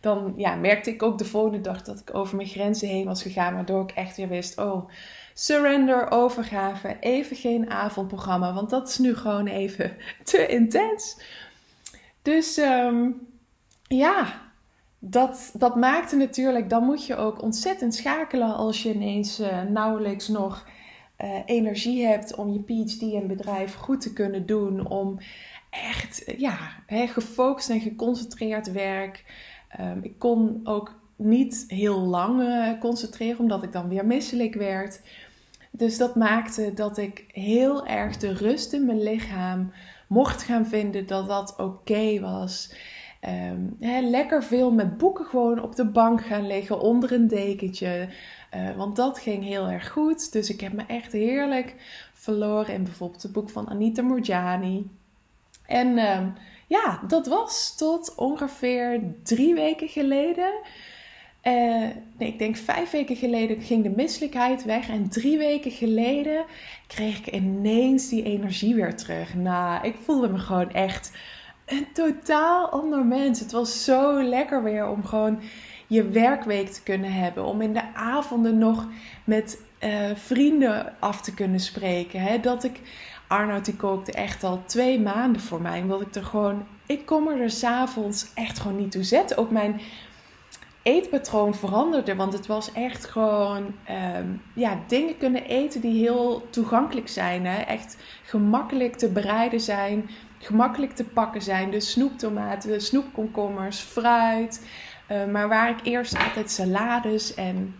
Dan 0.00 0.32
ja, 0.36 0.54
merkte 0.54 0.90
ik 0.90 1.02
ook 1.02 1.18
de 1.18 1.24
volgende 1.24 1.60
dag 1.60 1.82
dat 1.82 2.00
ik 2.00 2.14
over 2.14 2.36
mijn 2.36 2.48
grenzen 2.48 2.88
heen 2.88 3.04
was 3.04 3.22
gegaan, 3.22 3.54
waardoor 3.54 3.82
ik 3.82 3.90
echt 3.90 4.16
weer 4.16 4.28
wist: 4.28 4.58
oh, 4.58 4.90
surrender, 5.34 6.10
overgave, 6.10 6.96
even 7.00 7.36
geen 7.36 7.70
avondprogramma, 7.70 8.54
want 8.54 8.70
dat 8.70 8.88
is 8.88 8.98
nu 8.98 9.16
gewoon 9.16 9.46
even 9.46 9.96
te 10.24 10.46
intens. 10.46 11.20
Dus 12.22 12.56
ehm, 12.56 13.10
ja, 13.82 14.40
dat, 14.98 15.50
dat 15.54 15.76
maakte 15.76 16.16
natuurlijk, 16.16 16.70
dan 16.70 16.84
moet 16.84 17.06
je 17.06 17.16
ook 17.16 17.42
ontzettend 17.42 17.94
schakelen 17.94 18.54
als 18.54 18.82
je 18.82 18.94
ineens 18.94 19.40
uh, 19.40 19.62
nauwelijks 19.62 20.28
nog 20.28 20.66
uh, 21.24 21.38
energie 21.46 22.06
hebt 22.06 22.34
om 22.34 22.52
je 22.52 22.62
PhD 22.62 23.14
en 23.14 23.26
bedrijf 23.26 23.74
goed 23.74 24.00
te 24.00 24.12
kunnen 24.12 24.46
doen, 24.46 24.86
om 24.86 25.18
echt 25.82 26.24
ja, 26.36 26.58
gefocust 26.86 27.70
en 27.70 27.80
geconcentreerd 27.80 28.72
werk. 28.72 29.24
Um, 29.80 29.98
ik 30.02 30.18
kon 30.18 30.60
ook 30.64 30.94
niet 31.16 31.64
heel 31.68 32.00
lang 32.00 32.40
uh, 32.40 32.80
concentreren, 32.80 33.38
omdat 33.38 33.62
ik 33.62 33.72
dan 33.72 33.88
weer 33.88 34.06
misselijk 34.06 34.54
werd. 34.54 35.00
Dus 35.70 35.98
dat 35.98 36.14
maakte 36.14 36.72
dat 36.74 36.98
ik 36.98 37.24
heel 37.28 37.86
erg 37.86 38.16
de 38.16 38.32
rust 38.32 38.72
in 38.72 38.86
mijn 38.86 39.02
lichaam 39.02 39.72
mocht 40.08 40.42
gaan 40.42 40.66
vinden 40.66 41.06
dat 41.06 41.28
dat 41.28 41.54
oké 41.58 42.20
was. 42.20 42.74
Um, 43.50 43.76
lekker 44.10 44.44
veel 44.44 44.72
met 44.72 44.98
boeken 44.98 45.24
gewoon 45.24 45.62
op 45.62 45.76
de 45.76 45.86
bank 45.86 46.24
gaan 46.24 46.46
liggen 46.46 46.80
onder 46.80 47.12
een 47.12 47.28
dekentje. 47.28 48.08
Uh, 48.54 48.76
want 48.76 48.96
dat 48.96 49.18
ging 49.18 49.44
heel 49.44 49.68
erg 49.68 49.88
goed. 49.90 50.32
Dus 50.32 50.50
ik 50.50 50.60
heb 50.60 50.72
me 50.72 50.82
echt 50.86 51.12
heerlijk 51.12 51.74
verloren 52.12 52.74
in 52.74 52.82
bijvoorbeeld 52.82 53.22
het 53.22 53.32
boek 53.32 53.50
van 53.50 53.68
Anita 53.68 54.02
Morjani. 54.02 54.90
En 55.66 55.98
ehm, 55.98 56.28
ja, 56.66 57.00
dat 57.08 57.26
was 57.26 57.76
tot 57.76 58.14
ongeveer 58.14 59.00
drie 59.22 59.54
weken 59.54 59.88
geleden. 59.88 60.52
Uh, 61.42 61.52
nee, 62.18 62.28
ik 62.28 62.38
denk 62.38 62.56
vijf 62.56 62.90
weken 62.90 63.16
geleden 63.16 63.60
ging 63.60 63.82
de 63.82 63.92
misselijkheid 63.96 64.64
weg. 64.64 64.88
En 64.88 65.08
drie 65.08 65.38
weken 65.38 65.70
geleden 65.70 66.44
kreeg 66.86 67.18
ik 67.18 67.34
ineens 67.34 68.08
die 68.08 68.22
energie 68.22 68.74
weer 68.74 68.96
terug. 68.96 69.34
Nou, 69.34 69.86
ik 69.86 69.94
voelde 70.04 70.28
me 70.28 70.38
gewoon 70.38 70.72
echt 70.72 71.12
een 71.66 71.86
totaal 71.92 72.68
ander 72.68 73.04
mens. 73.04 73.40
Het 73.40 73.52
was 73.52 73.84
zo 73.84 74.22
lekker 74.22 74.62
weer 74.62 74.88
om 74.88 75.04
gewoon 75.04 75.40
je 75.86 76.08
werkweek 76.08 76.68
te 76.68 76.82
kunnen 76.82 77.12
hebben. 77.12 77.44
Om 77.44 77.60
in 77.60 77.72
de 77.72 77.94
avonden 77.94 78.58
nog 78.58 78.88
met 79.24 79.60
uh, 79.84 80.10
vrienden 80.14 80.94
af 80.98 81.20
te 81.20 81.34
kunnen 81.34 81.60
spreken. 81.60 82.20
Hè? 82.20 82.40
Dat 82.40 82.64
ik 82.64 82.80
Arnoud 83.26 83.64
die 83.64 83.76
kookte 83.76 84.12
echt 84.12 84.44
al 84.44 84.62
twee 84.66 85.00
maanden 85.00 85.42
voor 85.42 85.60
mij. 85.60 85.80
Omdat 85.80 86.00
ik 86.00 86.14
er 86.14 86.24
gewoon, 86.24 86.66
ik 86.86 87.06
kom 87.06 87.28
er 87.28 87.36
dus 87.36 87.58
s'avonds 87.58 88.26
echt 88.34 88.58
gewoon 88.58 88.76
niet 88.76 88.90
toe 88.90 89.02
zetten. 89.02 89.36
Ook 89.36 89.50
mijn 89.50 89.80
eetpatroon 90.82 91.54
veranderde. 91.54 92.14
Want 92.14 92.32
het 92.32 92.46
was 92.46 92.72
echt 92.72 93.04
gewoon 93.04 93.74
um, 94.16 94.42
ja, 94.54 94.78
dingen 94.86 95.16
kunnen 95.18 95.44
eten 95.44 95.80
die 95.80 96.00
heel 96.00 96.46
toegankelijk 96.50 97.08
zijn. 97.08 97.46
Hè? 97.46 97.62
Echt 97.62 97.96
gemakkelijk 98.22 98.96
te 98.96 99.08
bereiden 99.08 99.60
zijn. 99.60 100.10
Gemakkelijk 100.38 100.92
te 100.92 101.04
pakken 101.04 101.42
zijn. 101.42 101.70
Dus 101.70 101.90
snoeptomaten, 101.90 102.80
snoepkomkommers, 102.80 103.78
fruit. 103.78 104.66
Uh, 105.10 105.24
maar 105.24 105.48
waar 105.48 105.70
ik 105.70 105.78
eerst 105.82 106.18
altijd 106.18 106.50
salades 106.50 107.34
en 107.34 107.74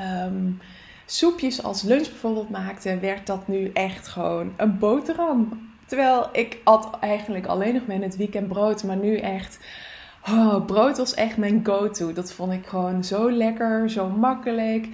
um, 0.00 0.60
soepjes 1.06 1.62
als 1.62 1.82
lunch 1.82 2.08
bijvoorbeeld 2.08 2.50
maakte, 2.50 2.98
werd 2.98 3.26
dat 3.26 3.48
nu 3.48 3.70
echt 3.72 4.08
gewoon 4.08 4.52
een 4.56 4.78
boterham. 4.78 5.70
Terwijl 5.86 6.28
ik 6.32 6.58
at 6.64 6.98
eigenlijk 7.00 7.46
alleen 7.46 7.74
nog 7.74 7.86
maar 7.86 7.96
in 7.96 8.02
het 8.02 8.16
weekend 8.16 8.48
brood, 8.48 8.84
maar 8.84 8.96
nu 8.96 9.16
echt. 9.16 9.58
Oh, 10.28 10.64
brood 10.64 10.96
was 10.96 11.14
echt 11.14 11.36
mijn 11.36 11.60
go-to. 11.64 12.12
Dat 12.12 12.32
vond 12.32 12.52
ik 12.52 12.66
gewoon 12.66 13.04
zo 13.04 13.30
lekker, 13.30 13.90
zo 13.90 14.08
makkelijk. 14.08 14.88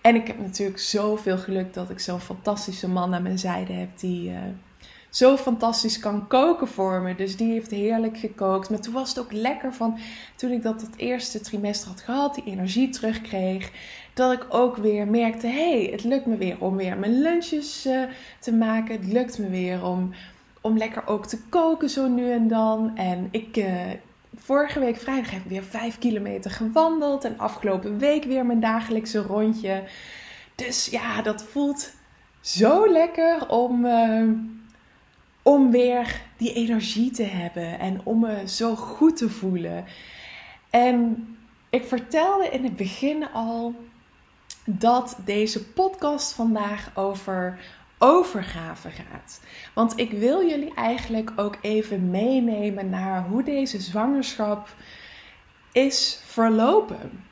En 0.00 0.14
ik 0.14 0.26
heb 0.26 0.38
natuurlijk 0.38 0.78
zoveel 0.78 1.38
geluk 1.38 1.74
dat 1.74 1.90
ik 1.90 1.98
zo'n 1.98 2.20
fantastische 2.20 2.88
man 2.88 3.14
aan 3.14 3.22
mijn 3.22 3.38
zijde 3.38 3.72
heb 3.72 3.98
die 3.98 4.30
uh, 4.30 4.36
zo 5.10 5.36
fantastisch 5.36 5.98
kan 5.98 6.26
koken 6.26 6.68
voor 6.68 7.00
me. 7.00 7.14
Dus 7.14 7.36
die 7.36 7.52
heeft 7.52 7.70
heerlijk 7.70 8.18
gekookt. 8.18 8.70
Maar 8.70 8.80
toen 8.80 8.92
was 8.92 9.08
het 9.08 9.18
ook 9.18 9.32
lekker 9.32 9.74
van 9.74 9.98
toen 10.36 10.50
ik 10.50 10.62
dat 10.62 10.80
het 10.80 10.96
eerste 10.96 11.40
trimester 11.40 11.88
had 11.88 12.00
gehad, 12.00 12.34
die 12.34 12.44
energie 12.44 12.88
terugkreeg 12.88 13.70
dat 14.20 14.32
ik 14.32 14.46
ook 14.48 14.76
weer 14.76 15.08
merkte: 15.08 15.46
hey, 15.46 15.88
het 15.90 16.04
lukt 16.04 16.26
me 16.26 16.36
weer 16.36 16.56
om 16.58 16.76
weer 16.76 16.98
mijn 16.98 17.20
lunches 17.22 17.86
uh, 17.86 18.02
te 18.38 18.52
maken. 18.52 18.94
Het 18.94 19.12
lukt 19.12 19.38
me 19.38 19.48
weer 19.48 19.84
om, 19.84 20.12
om 20.60 20.78
lekker 20.78 21.06
ook 21.06 21.26
te 21.26 21.42
koken 21.48 21.90
zo 21.90 22.08
nu 22.08 22.30
en 22.30 22.48
dan. 22.48 22.96
En 22.96 23.28
ik, 23.30 23.56
uh, 23.56 23.90
vorige 24.36 24.80
week 24.80 24.96
vrijdag 24.96 25.30
heb 25.30 25.42
ik 25.42 25.50
weer 25.50 25.62
5 25.62 25.98
kilometer 25.98 26.50
gewandeld. 26.50 27.24
En 27.24 27.38
afgelopen 27.38 27.98
week 27.98 28.24
weer 28.24 28.46
mijn 28.46 28.60
dagelijkse 28.60 29.18
rondje. 29.18 29.82
Dus 30.54 30.86
ja, 30.86 31.22
dat 31.22 31.42
voelt 31.42 31.92
zo 32.40 32.92
lekker 32.92 33.48
om, 33.48 33.84
uh, 33.84 34.28
om 35.42 35.70
weer 35.70 36.20
die 36.36 36.52
energie 36.52 37.10
te 37.10 37.22
hebben. 37.22 37.78
En 37.78 38.00
om 38.04 38.20
me 38.20 38.48
zo 38.48 38.74
goed 38.74 39.16
te 39.16 39.28
voelen. 39.28 39.84
En 40.70 41.26
ik 41.70 41.84
vertelde 41.84 42.48
in 42.48 42.64
het 42.64 42.76
begin 42.76 43.32
al 43.32 43.74
dat 44.78 45.16
deze 45.24 45.64
podcast 45.64 46.32
vandaag 46.32 46.90
over 46.94 47.58
overgave 48.02 48.90
gaat. 48.90 49.40
Want 49.74 49.98
ik 49.98 50.10
wil 50.10 50.46
jullie 50.46 50.74
eigenlijk 50.74 51.32
ook 51.36 51.58
even 51.60 52.10
meenemen 52.10 52.90
naar 52.90 53.24
hoe 53.24 53.42
deze 53.42 53.80
zwangerschap 53.80 54.68
is 55.72 56.20
verlopen. 56.24 57.24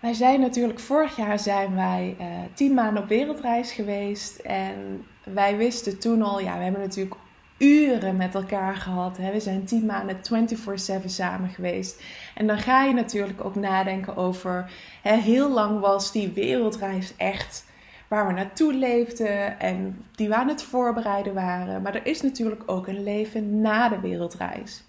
Wij 0.00 0.12
zijn 0.12 0.40
natuurlijk 0.40 0.80
vorig 0.80 1.16
jaar 1.16 1.38
zijn 1.38 1.74
wij 1.74 2.16
uh, 2.20 2.26
tien 2.54 2.74
maanden 2.74 3.02
op 3.02 3.08
wereldreis 3.08 3.72
geweest 3.72 4.38
en 4.38 5.06
wij 5.24 5.56
wisten 5.56 5.98
toen 5.98 6.22
al, 6.22 6.40
ja, 6.40 6.56
we 6.56 6.62
hebben 6.62 6.80
natuurlijk 6.80 7.16
uren 7.58 8.16
met 8.16 8.34
elkaar 8.34 8.76
gehad. 8.76 9.16
Hè? 9.16 9.32
We 9.32 9.40
zijn 9.40 9.64
tien 9.64 9.86
maanden 9.86 10.16
24/7 10.22 11.08
samen 11.08 11.48
geweest. 11.48 12.02
En 12.34 12.46
dan 12.46 12.58
ga 12.58 12.84
je 12.84 12.94
natuurlijk 12.94 13.44
ook 13.44 13.54
nadenken 13.54 14.16
over, 14.16 14.70
hè, 15.02 15.16
heel 15.16 15.50
lang 15.50 15.80
was 15.80 16.12
die 16.12 16.28
wereldreis 16.28 17.16
echt 17.16 17.64
waar 18.08 18.26
we 18.26 18.32
naartoe 18.32 18.74
leefden 18.74 19.60
en 19.60 20.04
die 20.14 20.28
we 20.28 20.34
aan 20.34 20.48
het 20.48 20.62
voorbereiden 20.62 21.34
waren. 21.34 21.82
Maar 21.82 21.94
er 21.94 22.06
is 22.06 22.22
natuurlijk 22.22 22.62
ook 22.66 22.86
een 22.86 23.02
leven 23.02 23.60
na 23.60 23.88
de 23.88 24.00
wereldreis. 24.00 24.82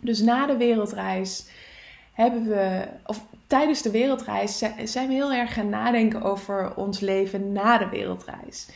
Dus 0.00 0.20
na 0.20 0.46
de 0.46 0.56
wereldreis 0.56 1.48
hebben 2.12 2.48
we, 2.48 2.88
of 3.06 3.26
tijdens 3.46 3.82
de 3.82 3.90
wereldreis, 3.90 4.64
zijn 4.84 5.08
we 5.08 5.14
heel 5.14 5.32
erg 5.32 5.52
gaan 5.52 5.68
nadenken 5.68 6.22
over 6.22 6.74
ons 6.74 7.00
leven 7.00 7.52
na 7.52 7.78
de 7.78 7.88
wereldreis. 7.88 8.68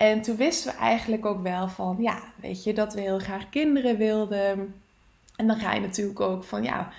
En 0.00 0.20
toen 0.20 0.36
wisten 0.36 0.72
we 0.72 0.78
eigenlijk 0.78 1.26
ook 1.26 1.42
wel 1.42 1.68
van, 1.68 1.96
ja, 1.98 2.22
weet 2.36 2.64
je, 2.64 2.74
dat 2.74 2.94
we 2.94 3.00
heel 3.00 3.18
graag 3.18 3.48
kinderen 3.48 3.96
wilden. 3.96 4.74
En 5.36 5.46
dan 5.46 5.56
ga 5.56 5.74
je 5.74 5.80
natuurlijk 5.80 6.20
ook 6.20 6.44
van, 6.44 6.62
ja, 6.62 6.92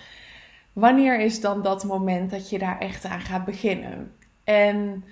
wanneer 0.74 1.20
is 1.20 1.42
dan 1.42 1.62
dat 1.62 1.84
moment 1.84 2.32
dat 2.32 2.50
je 2.50 2.60
daar 2.60 2.80
echt 2.80 3.06
aan 3.06 3.20
gaat 3.20 3.46
beginnen? 3.46 4.16
En 4.44 5.04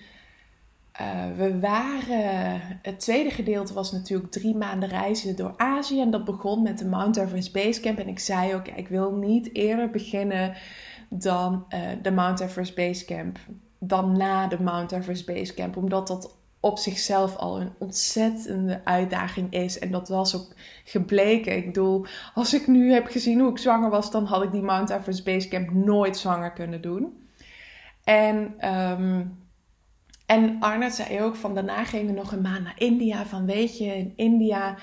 uh, 1.02 1.38
we 1.38 1.60
waren, 1.60 2.62
het 2.82 3.00
tweede 3.00 3.32
gedeelte 3.32 3.74
was 3.74 3.92
natuurlijk 3.92 4.32
drie 4.32 4.56
maanden 4.56 4.90
reizen 4.90 5.36
door 5.36 5.54
Azië. 5.58 6.02
En 6.02 6.12
dat 6.12 6.26
begon 6.26 6.62
met 6.62 6.78
de 6.78 6.88
Mount 6.88 7.18
Everest 7.18 7.54
Basecamp. 7.54 8.00
En 8.00 8.08
ik 8.08 8.20
zei 8.20 8.56
ook, 8.56 8.66
ja, 8.68 8.76
ik 8.76 8.88
wil 8.88 9.12
niet 9.12 9.56
eerder 9.56 9.90
beginnen 9.90 10.54
dan 11.10 11.66
uh, 11.70 11.80
de 12.02 12.12
Mount 12.12 12.40
Everest 12.40 12.76
Basecamp. 12.76 13.40
Dan 13.80 14.18
na 14.18 14.48
de 14.48 14.62
Mount 14.62 14.92
Everest 14.92 15.26
Basecamp. 15.26 15.78
Omdat 15.78 16.08
dat 16.08 16.38
op 16.60 16.78
zichzelf 16.78 17.36
al 17.36 17.62
een 17.62 17.74
ontzettende 17.78 18.82
uitdaging 18.84 19.54
is. 19.54 19.80
En 19.80 19.92
dat 19.92 20.10
was 20.10 20.36
ook 20.36 20.54
gebleken. 20.84 21.58
Ik 21.58 21.66
bedoel, 21.66 22.06
als 22.34 22.54
ik 22.54 22.68
nu 22.68 22.92
heb 22.92 23.08
gezien 23.08 23.40
hoe 23.40 23.50
ik 23.50 23.58
zwanger 23.58 23.90
was, 23.90 24.12
dan 24.12 24.26
had 24.26 24.44
ik 24.44 24.52
die 24.52 24.62
Mount 24.62 24.90
Everest 24.90 25.24
Basecamp 25.24 25.72
nooit 25.72 26.18
zwanger 26.18 26.52
kunnen 26.52 26.82
doen. 26.82 27.30
En, 28.04 28.68
um, 28.76 29.38
en 30.26 30.58
Arnold 30.60 30.94
zei 30.94 31.22
ook 31.22 31.36
van 31.36 31.54
daarna 31.54 31.84
gingen 31.84 32.06
we 32.06 32.20
nog 32.20 32.32
een 32.32 32.42
maand 32.42 32.64
naar 32.64 32.80
India. 32.82 33.26
Van 33.26 33.46
weet 33.46 33.78
je, 33.78 33.86
in 33.86 34.14
India 34.16 34.78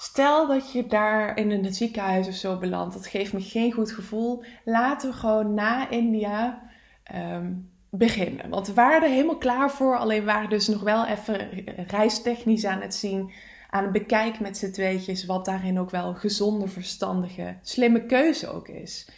Stel 0.00 0.46
dat 0.46 0.72
je 0.72 0.86
daar 0.86 1.36
in 1.36 1.50
een 1.50 1.74
ziekenhuis 1.74 2.28
of 2.28 2.34
zo 2.34 2.58
belandt. 2.58 2.94
Dat 2.94 3.06
geeft 3.06 3.32
me 3.32 3.40
geen 3.40 3.72
goed 3.72 3.92
gevoel. 3.92 4.44
Laten 4.64 5.10
we 5.10 5.16
gewoon 5.16 5.54
na 5.54 5.90
India 5.90 6.62
ehm, 7.02 7.52
beginnen. 7.90 8.48
Want 8.48 8.66
we 8.66 8.74
waren 8.74 9.02
er 9.02 9.08
helemaal 9.08 9.38
klaar 9.38 9.70
voor. 9.70 9.98
Alleen 9.98 10.24
waren 10.24 10.50
dus 10.50 10.68
nog 10.68 10.82
wel 10.82 11.06
even 11.06 11.48
reistechnisch 11.86 12.64
aan 12.64 12.80
het 12.80 12.94
zien. 12.94 13.32
Aan 13.70 13.82
het 13.82 13.92
bekijken 13.92 14.42
met 14.42 14.56
z'n 14.56 14.70
tweetjes. 14.70 15.26
Wat 15.26 15.44
daarin 15.44 15.78
ook 15.78 15.90
wel 15.90 16.14
gezonde, 16.14 16.68
verstandige, 16.68 17.56
slimme 17.62 18.06
keuze 18.06 18.48
ook 18.48 18.68
is. 18.68 19.08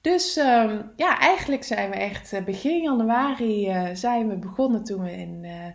Dus 0.00 0.36
ehm, 0.36 0.82
ja, 0.96 1.18
eigenlijk 1.18 1.64
zijn 1.64 1.90
we 1.90 1.96
echt 1.96 2.32
eh, 2.32 2.44
begin 2.44 2.82
januari 2.82 3.68
uh, 3.68 3.88
zijn 3.92 4.28
we 4.28 4.36
begonnen 4.36 4.84
toen 4.84 5.02
we 5.02 5.12
in, 5.12 5.44
uh, 5.44 5.66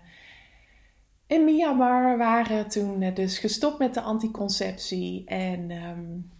in 1.28 1.44
Myanmar 1.44 2.18
waren. 2.18 2.70
Toen 2.70 3.14
dus 3.14 3.40
gestopt 3.40 3.80
met 3.80 3.94
de 3.94 4.02
anticonceptie. 4.02 5.26
En 5.26 5.72
um, 5.72 6.32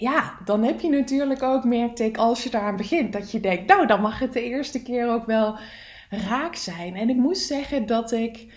ja, 0.00 0.38
dan 0.44 0.62
heb 0.62 0.80
je 0.80 0.88
natuurlijk 0.88 1.42
ook, 1.42 1.64
merkte 1.64 2.04
ik, 2.04 2.16
als 2.16 2.42
je 2.42 2.50
daaraan 2.50 2.76
begint, 2.76 3.12
dat 3.12 3.30
je 3.30 3.40
denkt, 3.40 3.66
nou, 3.66 3.86
dan 3.86 4.00
mag 4.00 4.18
het 4.18 4.32
de 4.32 4.42
eerste 4.42 4.82
keer 4.82 5.08
ook 5.08 5.26
wel 5.26 5.58
raak 6.10 6.54
zijn. 6.54 6.96
En 6.96 7.08
ik 7.10 7.16
moest 7.16 7.46
zeggen 7.46 7.86
dat 7.86 8.12
ik 8.12 8.54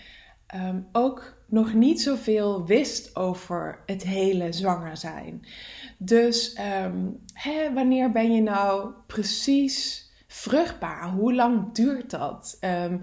um, 0.54 0.86
ook 0.92 1.36
nog 1.46 1.74
niet 1.74 2.00
zoveel 2.00 2.66
wist 2.66 3.16
over 3.16 3.82
het 3.86 4.02
hele 4.02 4.52
zwanger 4.52 4.96
zijn. 4.96 5.46
Dus 5.98 6.58
um, 6.84 7.20
hè, 7.32 7.72
wanneer 7.72 8.12
ben 8.12 8.32
je 8.32 8.42
nou 8.42 8.90
precies 9.06 10.10
vruchtbaar? 10.26 11.10
Hoe 11.10 11.34
lang 11.34 11.72
duurt 11.72 12.10
dat? 12.10 12.58
Um, 12.60 13.00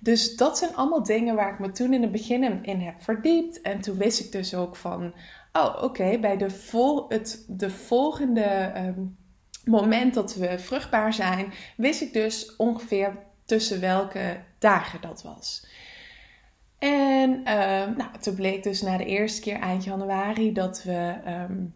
dus 0.00 0.36
dat 0.36 0.58
zijn 0.58 0.74
allemaal 0.74 1.02
dingen 1.02 1.34
waar 1.34 1.52
ik 1.52 1.58
me 1.58 1.70
toen 1.70 1.92
in 1.92 2.02
het 2.02 2.12
begin 2.12 2.64
in 2.64 2.80
heb 2.80 3.02
verdiept. 3.02 3.60
En 3.60 3.80
toen 3.80 3.96
wist 3.96 4.20
ik 4.20 4.32
dus 4.32 4.54
ook 4.54 4.76
van, 4.76 5.14
oh 5.58 5.82
oké, 5.82 6.18
bij 6.18 6.36
de, 6.36 6.50
vol, 6.50 7.04
het, 7.08 7.44
de 7.48 7.70
volgende 7.70 8.72
um, 8.76 9.16
moment 9.64 10.14
dat 10.14 10.34
we 10.34 10.58
vruchtbaar 10.58 11.12
zijn, 11.12 11.52
wist 11.76 12.00
ik 12.00 12.12
dus 12.12 12.56
ongeveer 12.56 13.18
tussen 13.44 13.80
welke 13.80 14.40
dagen 14.58 15.00
dat 15.00 15.22
was. 15.22 15.66
En 16.78 17.30
uh, 17.30 17.46
nou, 17.96 18.18
toen 18.20 18.34
bleek 18.34 18.62
dus 18.62 18.82
na 18.82 18.96
de 18.96 19.04
eerste 19.04 19.40
keer 19.40 19.60
eind 19.60 19.84
januari 19.84 20.52
dat 20.52 20.82
we 20.82 21.14
um, 21.26 21.74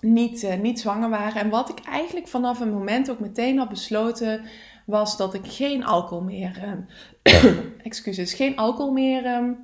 niet, 0.00 0.42
uh, 0.42 0.54
niet 0.54 0.80
zwanger 0.80 1.10
waren. 1.10 1.40
En 1.40 1.48
wat 1.48 1.68
ik 1.68 1.80
eigenlijk 1.84 2.28
vanaf 2.28 2.60
een 2.60 2.72
moment 2.72 3.10
ook 3.10 3.20
meteen 3.20 3.58
had 3.58 3.68
besloten, 3.68 4.44
was 4.86 5.16
dat 5.16 5.34
ik 5.34 5.46
geen 5.46 5.84
alcohol 5.84 6.24
meer, 6.24 6.86
excuses, 7.82 8.34
geen 8.34 8.56
alcohol 8.56 8.92
meer 8.92 9.56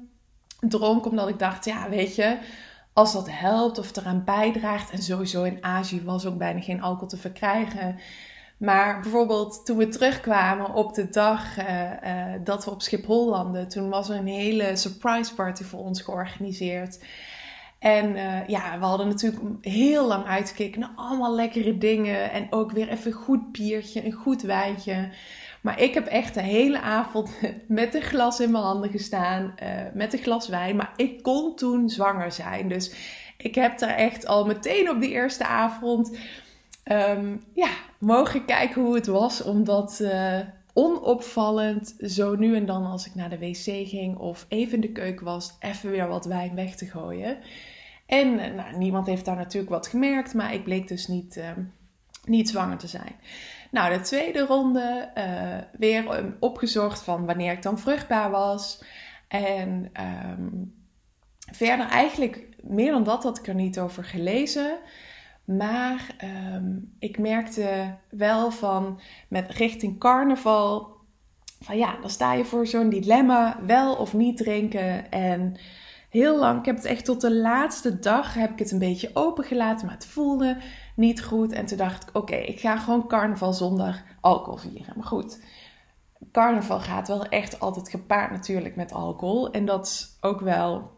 dronk. 0.61 1.07
Omdat 1.07 1.29
ik 1.29 1.39
dacht, 1.39 1.65
ja, 1.65 1.89
weet 1.89 2.15
je, 2.15 2.39
als 2.93 3.13
dat 3.13 3.31
helpt 3.31 3.79
of 3.79 3.97
eraan 3.97 4.25
bijdraagt. 4.25 4.91
En 4.91 5.03
sowieso 5.03 5.43
in 5.43 5.65
Azië 5.65 6.03
was 6.05 6.27
ook 6.27 6.39
bijna 6.39 6.61
geen 6.61 6.83
alcohol 6.83 7.09
te 7.09 7.17
verkrijgen. 7.17 7.99
Maar 8.57 9.01
bijvoorbeeld 9.01 9.67
toen 9.67 9.77
we 9.77 9.89
terugkwamen 9.89 10.75
op 10.75 10.95
de 10.95 11.09
dag 11.09 11.59
uh, 11.59 11.91
uh, 11.91 12.35
dat 12.45 12.65
we 12.65 12.71
op 12.71 12.83
Schiphol 12.83 13.29
landden, 13.29 13.69
toen 13.69 13.89
was 13.89 14.09
er 14.09 14.17
een 14.17 14.27
hele 14.27 14.77
surprise 14.77 15.35
party 15.35 15.63
voor 15.63 15.81
ons 15.81 16.03
georganiseerd. 16.03 17.05
En 17.79 18.17
uh, 18.17 18.49
ja, 18.49 18.79
we 18.79 18.85
hadden 18.85 19.09
natuurlijk 19.09 19.43
heel 19.61 20.07
lang 20.07 20.27
uitgekeken 20.27 20.81
naar 20.81 20.93
allemaal 20.97 21.35
lekkere 21.35 21.79
dingen. 21.79 22.31
En 22.31 22.47
ook 22.51 22.73
weer 22.73 22.89
even 22.89 23.13
een 23.13 23.19
goed 23.19 23.53
biertje, 23.53 24.05
een 24.05 24.13
goed 24.13 24.43
wijntje. 24.43 25.09
Maar 25.63 25.81
ik 25.81 25.95
heb 25.95 26.07
echt 26.07 26.35
de 26.35 26.43
hele 26.43 26.81
avond 26.81 27.31
met 27.69 27.95
een 27.95 28.03
glas 28.03 28.41
in 28.41 28.51
mijn 28.51 28.65
handen 28.65 28.91
gestaan, 28.91 29.55
met 29.95 30.13
een 30.13 30.19
glas 30.19 30.49
wijn. 30.49 30.77
Maar 30.77 30.93
ik 30.97 31.23
kon 31.23 31.57
toen 31.57 31.91
zwanger 31.91 32.33
zijn. 32.33 32.69
Dus 32.69 32.95
ik 33.37 33.55
heb 33.55 33.79
daar 33.79 33.97
echt 33.97 34.27
al 34.27 34.47
meteen 34.47 34.91
op 34.91 35.01
die 35.01 35.11
eerste 35.11 35.47
avond 35.47 36.17
um, 36.85 37.45
ja, 37.55 37.71
mogen 37.99 38.45
kijken 38.45 38.83
hoe 38.83 38.95
het 38.95 39.07
was 39.07 39.43
om 39.43 39.65
dat 39.65 39.99
uh, 40.03 40.39
onopvallend 40.73 41.95
zo 41.99 42.35
nu 42.35 42.57
en 42.57 42.67
dan 42.67 42.85
als 42.87 43.07
ik 43.07 43.15
naar 43.15 43.31
de 43.31 43.39
wc 43.39 43.89
ging 43.89 44.17
of 44.17 44.47
even 44.49 44.75
in 44.75 44.81
de 44.81 44.93
keuken 44.93 45.25
was, 45.25 45.57
even 45.61 45.91
weer 45.91 46.09
wat 46.09 46.25
wijn 46.25 46.55
weg 46.55 46.77
te 46.77 46.87
gooien. 46.87 47.39
En 48.07 48.39
eh, 48.39 48.55
nou, 48.55 48.77
niemand 48.77 49.07
heeft 49.07 49.25
daar 49.25 49.37
natuurlijk 49.37 49.73
wat 49.73 49.87
gemerkt, 49.87 50.35
maar 50.35 50.55
ik 50.55 50.65
bleek 50.65 50.89
dus 50.89 51.07
niet, 51.07 51.37
uh, 51.37 51.51
niet 52.25 52.49
zwanger 52.49 52.79
te 52.79 52.87
zijn. 52.87 53.15
Nou, 53.73 53.93
de 53.97 54.01
tweede 54.01 54.47
ronde 54.47 55.11
uh, 55.19 55.79
weer 55.79 56.35
opgezocht 56.41 57.03
van 57.03 57.27
wanneer 57.27 57.53
ik 57.53 57.63
dan 57.63 57.79
vruchtbaar 57.79 58.31
was. 58.31 58.85
En 59.29 59.91
um, 60.01 60.75
verder 61.53 61.87
eigenlijk 61.87 62.49
meer 62.63 62.93
dan 62.93 63.05
dat 63.05 63.23
had 63.23 63.39
ik 63.39 63.49
er 63.49 63.55
niet 63.55 63.79
over 63.79 64.05
gelezen. 64.05 64.79
Maar 65.45 66.17
um, 66.55 66.95
ik 66.99 67.19
merkte 67.19 67.95
wel 68.11 68.51
van 68.51 69.01
met 69.29 69.51
richting 69.51 69.99
carnaval. 69.99 70.97
Van 71.61 71.77
ja, 71.77 71.97
dan 72.01 72.11
sta 72.11 72.33
je 72.33 72.45
voor 72.45 72.67
zo'n 72.67 72.89
dilemma. 72.89 73.59
Wel 73.67 73.95
of 73.95 74.15
niet 74.15 74.37
drinken. 74.37 75.11
En 75.11 75.57
heel 76.13 76.39
lang, 76.39 76.59
ik 76.59 76.65
heb 76.65 76.77
het 76.77 76.85
echt 76.85 77.05
tot 77.05 77.21
de 77.21 77.35
laatste 77.35 77.99
dag 77.99 78.35
heb 78.35 78.51
ik 78.51 78.59
het 78.59 78.71
een 78.71 78.79
beetje 78.79 79.11
opengelaten. 79.15 79.87
Maar 79.87 79.95
het 79.95 80.07
voelde 80.07 80.57
niet 80.97 81.23
goed. 81.23 81.53
En 81.53 81.67
toen 81.67 81.79
dacht 81.79 82.03
ik, 82.03 82.17
oké, 82.17 82.35
ik 82.35 82.61
ga 82.61 82.77
gewoon 82.77 83.09
carnaval 83.09 83.53
zonder 83.53 84.05
alcohol 84.21 84.57
vieren. 84.57 84.95
Maar 84.97 85.07
goed, 85.07 85.41
carnaval 86.33 86.81
gaat 86.81 87.09
wel 87.09 87.25
echt 87.25 87.61
altijd 87.61 87.89
gepaard 87.89 88.31
natuurlijk 88.31 88.77
met 88.77 88.93
alcohol. 88.93 89.51
En 89.51 89.65
dat 89.65 89.87
is 89.87 90.17
ook 90.21 90.41
wel, 90.41 90.91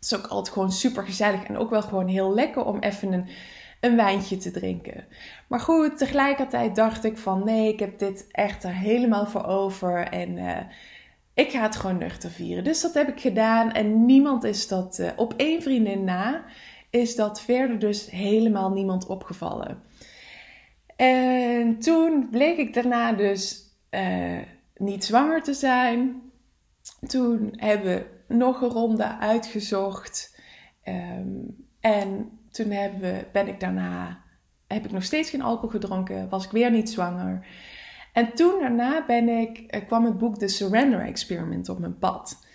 is 0.00 0.16
ook 0.16 0.26
altijd 0.26 0.54
gewoon 0.54 0.72
super 0.72 1.02
gezellig. 1.02 1.44
En 1.44 1.58
ook 1.58 1.70
wel 1.70 1.82
gewoon 1.82 2.08
heel 2.08 2.34
lekker 2.34 2.64
om 2.64 2.78
even 2.78 3.12
een 3.12 3.28
een 3.80 3.96
wijntje 3.96 4.36
te 4.36 4.50
drinken. 4.50 5.04
Maar 5.46 5.60
goed, 5.60 5.98
tegelijkertijd 5.98 6.76
dacht 6.76 7.04
ik 7.04 7.18
van 7.18 7.44
nee, 7.44 7.72
ik 7.72 7.78
heb 7.78 7.98
dit 7.98 8.26
echt 8.30 8.64
er 8.64 8.74
helemaal 8.74 9.26
voor 9.26 9.44
over 9.44 10.08
en 10.08 10.36
uh, 10.36 10.58
ik 11.36 11.50
ga 11.50 11.62
het 11.62 11.76
gewoon 11.76 11.98
nuchter 11.98 12.30
vieren. 12.30 12.64
Dus 12.64 12.80
dat 12.80 12.94
heb 12.94 13.08
ik 13.08 13.20
gedaan 13.20 13.72
en 13.72 14.04
niemand 14.04 14.44
is 14.44 14.68
dat, 14.68 14.98
uh, 14.98 15.10
op 15.16 15.34
één 15.36 15.62
vriendin 15.62 16.04
na, 16.04 16.44
is 16.90 17.16
dat 17.16 17.40
verder 17.40 17.78
dus 17.78 18.10
helemaal 18.10 18.70
niemand 18.70 19.06
opgevallen. 19.06 19.82
En 20.96 21.78
toen 21.78 22.28
bleek 22.30 22.56
ik 22.56 22.74
daarna 22.74 23.12
dus 23.12 23.64
uh, 23.90 24.38
niet 24.76 25.04
zwanger 25.04 25.42
te 25.42 25.54
zijn. 25.54 26.22
Toen 27.06 27.52
hebben 27.56 28.06
we 28.26 28.34
nog 28.34 28.62
een 28.62 28.68
ronde 28.68 29.18
uitgezocht. 29.18 30.40
Um, 30.84 31.66
en 31.80 32.38
toen 32.50 32.68
we, 32.68 33.26
ben 33.32 33.48
ik 33.48 33.60
daarna, 33.60 34.22
heb 34.66 34.84
ik 34.84 34.90
nog 34.90 35.02
steeds 35.02 35.30
geen 35.30 35.42
alcohol 35.42 35.70
gedronken, 35.70 36.28
was 36.28 36.44
ik 36.44 36.50
weer 36.50 36.70
niet 36.70 36.90
zwanger. 36.90 37.46
En 38.16 38.34
toen 38.34 38.60
daarna 38.60 39.04
ben 39.06 39.28
ik, 39.28 39.58
eh, 39.58 39.86
kwam 39.86 40.04
het 40.04 40.18
boek 40.18 40.36
The 40.36 40.48
Surrender 40.48 41.00
Experiment 41.00 41.68
op 41.68 41.78
mijn 41.78 41.98
pad. 41.98 42.46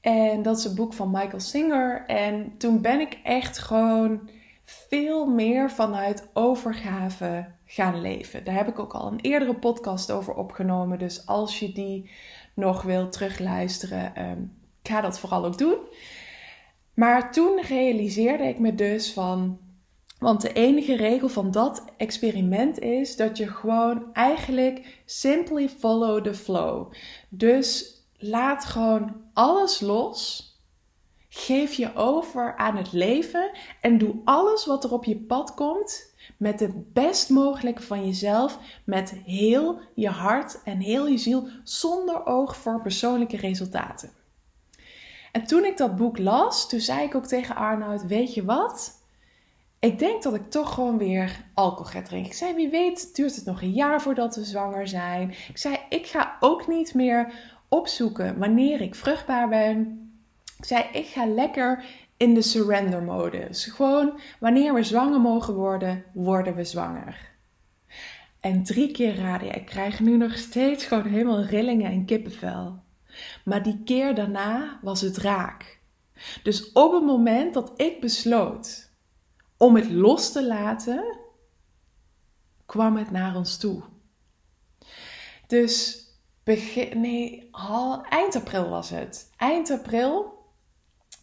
En 0.00 0.42
dat 0.42 0.58
is 0.58 0.64
een 0.64 0.74
boek 0.74 0.92
van 0.92 1.10
Michael 1.10 1.40
Singer. 1.40 2.04
En 2.06 2.56
toen 2.58 2.80
ben 2.80 3.00
ik 3.00 3.18
echt 3.22 3.58
gewoon 3.58 4.28
veel 4.64 5.26
meer 5.26 5.70
vanuit 5.70 6.28
overgave 6.32 7.46
gaan 7.64 8.00
leven. 8.00 8.44
Daar 8.44 8.54
heb 8.54 8.68
ik 8.68 8.78
ook 8.78 8.92
al 8.92 9.12
een 9.12 9.20
eerdere 9.20 9.54
podcast 9.54 10.10
over 10.10 10.34
opgenomen. 10.34 10.98
Dus 10.98 11.26
als 11.26 11.58
je 11.58 11.72
die 11.72 12.10
nog 12.54 12.82
wilt 12.82 13.12
terugluisteren, 13.12 14.28
um, 14.30 14.52
ga 14.82 15.00
dat 15.00 15.18
vooral 15.18 15.44
ook 15.44 15.58
doen. 15.58 15.78
Maar 16.94 17.32
toen 17.32 17.60
realiseerde 17.60 18.44
ik 18.44 18.58
me 18.58 18.74
dus 18.74 19.12
van. 19.12 19.58
Want 20.24 20.40
de 20.40 20.52
enige 20.52 20.96
regel 20.96 21.28
van 21.28 21.50
dat 21.50 21.84
experiment 21.96 22.78
is 22.78 23.16
dat 23.16 23.36
je 23.36 23.48
gewoon 23.48 24.12
eigenlijk 24.12 25.02
simply 25.04 25.68
follow 25.68 26.24
the 26.24 26.34
flow. 26.34 26.92
Dus 27.28 27.94
laat 28.18 28.64
gewoon 28.64 29.16
alles 29.32 29.80
los. 29.80 30.48
Geef 31.28 31.72
je 31.72 31.94
over 31.94 32.56
aan 32.56 32.76
het 32.76 32.92
leven 32.92 33.50
en 33.80 33.98
doe 33.98 34.14
alles 34.24 34.66
wat 34.66 34.84
er 34.84 34.92
op 34.92 35.04
je 35.04 35.16
pad 35.16 35.54
komt 35.54 36.14
met 36.36 36.60
het 36.60 36.92
best 36.92 37.30
mogelijke 37.30 37.82
van 37.82 38.06
jezelf, 38.06 38.58
met 38.84 39.10
heel 39.24 39.80
je 39.94 40.08
hart 40.08 40.62
en 40.62 40.78
heel 40.78 41.06
je 41.06 41.18
ziel, 41.18 41.48
zonder 41.64 42.26
oog 42.26 42.56
voor 42.56 42.82
persoonlijke 42.82 43.36
resultaten. 43.36 44.10
En 45.32 45.46
toen 45.46 45.64
ik 45.64 45.76
dat 45.76 45.96
boek 45.96 46.18
las, 46.18 46.68
toen 46.68 46.80
zei 46.80 47.02
ik 47.06 47.14
ook 47.14 47.26
tegen 47.26 47.56
Arnoud: 47.56 48.06
Weet 48.06 48.34
je 48.34 48.44
wat? 48.44 49.02
Ik 49.84 49.98
denk 49.98 50.22
dat 50.22 50.34
ik 50.34 50.50
toch 50.50 50.74
gewoon 50.74 50.98
weer 50.98 51.44
alcohol 51.54 51.84
ga 51.84 52.02
drinken. 52.02 52.30
Ik 52.30 52.36
zei: 52.36 52.54
Wie 52.54 52.68
weet, 52.68 53.14
duurt 53.14 53.36
het 53.36 53.44
nog 53.44 53.62
een 53.62 53.72
jaar 53.72 54.02
voordat 54.02 54.36
we 54.36 54.44
zwanger 54.44 54.88
zijn. 54.88 55.30
Ik 55.30 55.58
zei: 55.58 55.78
Ik 55.88 56.06
ga 56.06 56.36
ook 56.40 56.68
niet 56.68 56.94
meer 56.94 57.32
opzoeken 57.68 58.38
wanneer 58.38 58.80
ik 58.80 58.94
vruchtbaar 58.94 59.48
ben. 59.48 60.08
Ik 60.58 60.64
zei: 60.64 60.84
Ik 60.92 61.06
ga 61.06 61.26
lekker 61.26 61.84
in 62.16 62.34
de 62.34 62.42
surrender 62.42 63.02
modus. 63.02 63.64
Gewoon 63.64 64.20
wanneer 64.40 64.74
we 64.74 64.82
zwanger 64.82 65.20
mogen 65.20 65.54
worden, 65.54 66.04
worden 66.14 66.54
we 66.54 66.64
zwanger. 66.64 67.32
En 68.40 68.62
drie 68.62 68.90
keer 68.90 69.16
raden, 69.16 69.54
ik 69.54 69.66
krijg 69.66 70.00
nu 70.00 70.16
nog 70.16 70.36
steeds 70.36 70.84
gewoon 70.84 71.06
helemaal 71.06 71.42
rillingen 71.42 71.90
en 71.90 72.04
kippenvel. 72.04 72.82
Maar 73.44 73.62
die 73.62 73.82
keer 73.84 74.14
daarna 74.14 74.78
was 74.82 75.00
het 75.00 75.16
raak. 75.16 75.78
Dus 76.42 76.72
op 76.72 76.92
het 76.92 77.04
moment 77.04 77.54
dat 77.54 77.72
ik 77.76 78.00
besloot 78.00 78.83
om 79.64 79.76
het 79.76 79.90
los 79.90 80.32
te 80.32 80.46
laten, 80.46 81.18
kwam 82.66 82.96
het 82.96 83.10
naar 83.10 83.36
ons 83.36 83.56
toe. 83.56 83.82
Dus 85.46 86.06
begin, 86.42 87.00
nee, 87.00 87.48
al, 87.50 88.04
eind 88.04 88.36
april 88.36 88.68
was 88.68 88.90
het. 88.90 89.30
Eind 89.36 89.70
april 89.70 90.38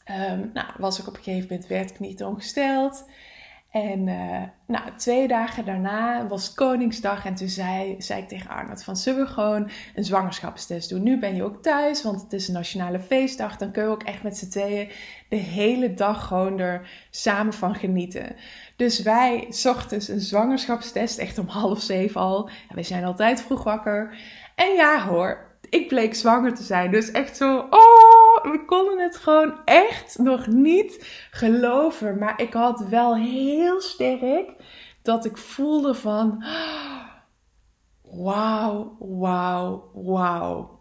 um, 0.10 0.51
nou, 0.54 0.67
was 0.77 0.99
ik 0.99 1.08
op 1.08 1.15
een 1.15 1.23
gegeven 1.23 1.47
moment, 1.49 1.67
werd 1.67 1.89
ik 1.89 1.99
niet 1.99 2.23
ongesteld. 2.23 3.06
En 3.71 4.07
uh, 4.07 4.41
nou, 4.67 4.84
twee 4.97 5.27
dagen 5.27 5.65
daarna 5.65 6.27
was 6.27 6.53
Koningsdag 6.53 7.25
en 7.25 7.36
toen 7.36 7.47
zei, 7.47 7.95
zei 7.97 8.21
ik 8.21 8.27
tegen 8.27 8.49
Arnold 8.49 8.84
van 8.84 8.95
zullen 8.95 9.25
we 9.25 9.31
gewoon 9.31 9.69
een 9.95 10.03
zwangerschapstest 10.03 10.89
doen. 10.89 11.03
Nu 11.03 11.19
ben 11.19 11.36
je 11.36 11.43
ook 11.43 11.62
thuis, 11.62 12.03
want 12.03 12.21
het 12.21 12.34
is 12.34 12.47
een 12.47 12.53
nationale 12.53 12.99
feestdag. 12.99 13.57
Dan 13.57 13.71
kunnen 13.71 13.91
we 13.91 13.97
ook 13.97 14.07
echt 14.07 14.23
met 14.23 14.38
z'n 14.38 14.49
tweeën 14.49 14.89
de 15.29 15.36
hele 15.36 15.93
dag 15.93 16.27
gewoon 16.27 16.60
er 16.60 16.89
samen 17.10 17.53
van 17.53 17.75
genieten. 17.75 18.36
Dus 18.75 19.01
wij 19.01 19.47
ochtends 19.67 20.07
een 20.07 20.19
zwangerschapstest, 20.19 21.17
echt 21.17 21.38
om 21.38 21.47
half 21.47 21.81
zeven 21.81 22.21
al. 22.21 22.49
En 22.69 22.75
we 22.75 22.84
zijn 22.84 23.03
altijd 23.03 23.41
vroeg 23.41 23.63
wakker. 23.63 24.17
En 24.55 24.73
ja 24.75 25.07
hoor, 25.07 25.49
ik 25.69 25.88
bleek 25.88 26.15
zwanger 26.15 26.53
te 26.53 26.63
zijn. 26.63 26.91
Dus 26.91 27.12
echt 27.12 27.38
zo, 27.38 27.67
oh, 27.69 28.20
we 28.43 28.65
konden 28.65 28.99
het 28.99 29.15
gewoon 29.15 29.65
echt 29.65 30.17
nog 30.17 30.47
niet 30.47 31.25
geloven. 31.32 32.17
Maar 32.19 32.41
ik 32.41 32.54
had 32.54 32.80
wel 32.80 33.15
heel 33.15 33.82
sterk 33.82 34.54
dat 35.01 35.25
ik 35.25 35.38
voelde 35.38 35.93
van, 35.93 36.43
wauw, 38.01 38.95
wauw, 38.99 39.91
wauw. 39.93 40.80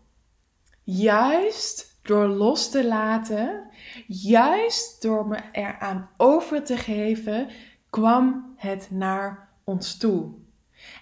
Juist 0.85 1.99
door 2.03 2.27
los 2.27 2.71
te 2.71 2.87
laten, 2.87 3.69
juist 4.07 5.03
door 5.03 5.27
me 5.27 5.39
eraan 5.53 6.11
over 6.17 6.65
te 6.65 6.77
geven, 6.77 7.49
kwam 7.91 8.55
het 8.57 8.89
naar 8.91 9.49
ons 9.65 9.97
toe. 9.97 10.33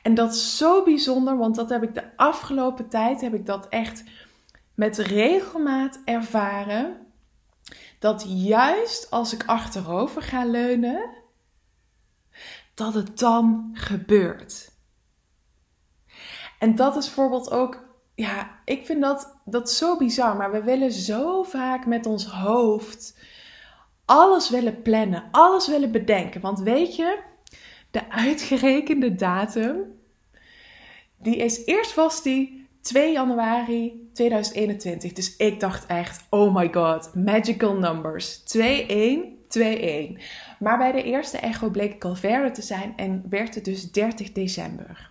En 0.03 0.15
dat 0.15 0.33
is 0.35 0.57
zo 0.57 0.83
bijzonder, 0.83 1.37
want 1.37 1.55
dat 1.55 1.69
heb 1.69 1.83
ik 1.83 1.95
de 1.95 2.17
afgelopen 2.17 2.89
tijd, 2.89 3.21
heb 3.21 3.35
ik 3.35 3.47
dat 3.47 3.69
echt 3.69 4.05
met 4.79 4.99
regelmaat 4.99 6.01
ervaren. 6.05 7.07
Dat 7.99 8.25
juist 8.29 9.11
als 9.11 9.33
ik 9.33 9.45
achterover 9.47 10.23
ga 10.23 10.45
leunen, 10.45 11.11
dat 12.75 12.95
het 12.95 13.19
dan 13.19 13.71
gebeurt. 13.73 14.71
En 16.59 16.75
dat 16.75 16.97
is 16.97 17.05
bijvoorbeeld 17.05 17.51
ook, 17.51 17.85
ja, 18.15 18.61
ik 18.65 18.87
vind 18.87 19.03
dat, 19.03 19.41
dat 19.45 19.71
zo 19.71 19.97
bizar, 19.97 20.37
maar 20.37 20.53
we 20.53 20.63
willen 20.63 20.93
zo 20.93 21.43
vaak 21.43 21.87
met 21.87 22.07
ons 22.07 22.27
hoofd 22.27 23.19
alles 24.05 24.51
willen 24.51 24.83
plannen, 24.83 25.29
alles 25.31 25.69
willen 25.69 25.93
bedenken. 25.93 26.41
Want 26.41 26.61
weet 26.61 26.97
je, 26.97 27.19
de 27.91 28.11
uitgerekende 28.11 29.15
datum, 29.15 30.01
die 31.17 31.37
is 31.37 31.65
eerst 31.65 31.95
was 31.95 32.23
die 32.23 32.58
2 32.81 33.13
januari 33.13 34.11
2021. 34.13 35.13
Dus 35.13 35.37
ik 35.37 35.61
dacht 35.61 35.87
echt, 35.87 36.27
oh 36.31 36.55
my 36.55 36.69
god, 36.73 37.15
magical 37.15 37.75
numbers. 37.75 38.43
2-1, 38.57 38.61
2-1. 39.49 40.21
Maar 40.59 40.79
bij 40.79 40.93
de 40.93 41.03
eerste 41.03 41.39
echo 41.39 41.71
bleek 41.71 41.95
ik 41.95 42.05
al 42.05 42.15
verder 42.15 42.53
te 42.53 42.63
zijn 42.63 42.93
en 42.97 43.25
werd 43.29 43.55
het 43.55 43.65
dus 43.65 43.93
30 43.93 44.33
december. 44.33 45.11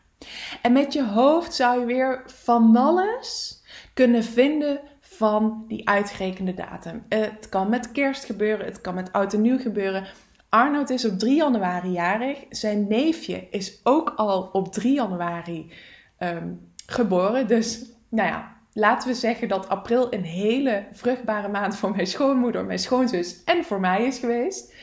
En 0.62 0.71
met 0.71 0.93
je 0.93 1.06
hoofd 1.06 1.53
zou 1.53 1.80
je 1.80 1.86
weer 1.86 2.23
van 2.25 2.75
alles 2.75 3.62
kunnen 3.93 4.23
vinden 4.23 4.80
van 4.99 5.63
die 5.67 5.89
uitgerekende 5.89 6.53
datum. 6.53 7.06
Het 7.10 7.49
kan 7.49 7.69
met 7.69 7.91
kerst 7.91 8.25
gebeuren, 8.25 8.65
het 8.65 8.82
kan 8.82 8.93
met 8.93 9.12
oud 9.12 9.34
en 9.34 9.41
nieuw 9.41 9.60
gebeuren. 9.60 10.08
Arnoud 10.49 10.89
is 10.89 11.06
op 11.06 11.19
3 11.19 11.36
januari 11.36 11.91
jarig. 11.91 12.38
Zijn 12.49 12.88
neefje 12.88 13.47
is 13.49 13.80
ook 13.84 14.13
al 14.15 14.49
op 14.51 14.73
3 14.73 14.93
januari 14.93 15.71
ehm, 16.17 16.53
geboren. 16.88 17.47
Dus 17.47 17.86
nou 18.10 18.30
ja, 18.30 18.56
laten 18.73 19.08
we 19.08 19.15
zeggen 19.15 19.47
dat 19.47 19.69
april 19.69 20.13
een 20.13 20.23
hele 20.23 20.86
vruchtbare 20.91 21.47
maand 21.47 21.78
voor 21.78 21.91
mijn 21.95 22.08
schoonmoeder, 22.08 22.65
mijn 22.65 22.80
schoonzus 22.80 23.43
en 23.43 23.63
voor 23.63 23.80
mij 23.80 24.06
is 24.06 24.19
geweest. 24.19 24.73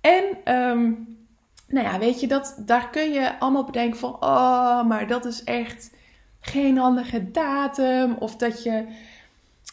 En 0.00 0.54
um, 0.54 1.16
nou 1.68 1.86
ja, 1.86 1.98
weet 1.98 2.20
je, 2.20 2.26
dat, 2.26 2.56
daar 2.58 2.90
kun 2.90 3.12
je 3.12 3.38
allemaal 3.38 3.64
bedenken 3.64 3.98
van, 3.98 4.14
oh, 4.14 4.84
maar 4.84 5.06
dat 5.06 5.24
is 5.24 5.44
echt 5.44 5.90
geen 6.40 6.78
handige 6.78 7.30
datum. 7.30 8.16
Of 8.18 8.36
dat 8.36 8.62
je 8.62 8.84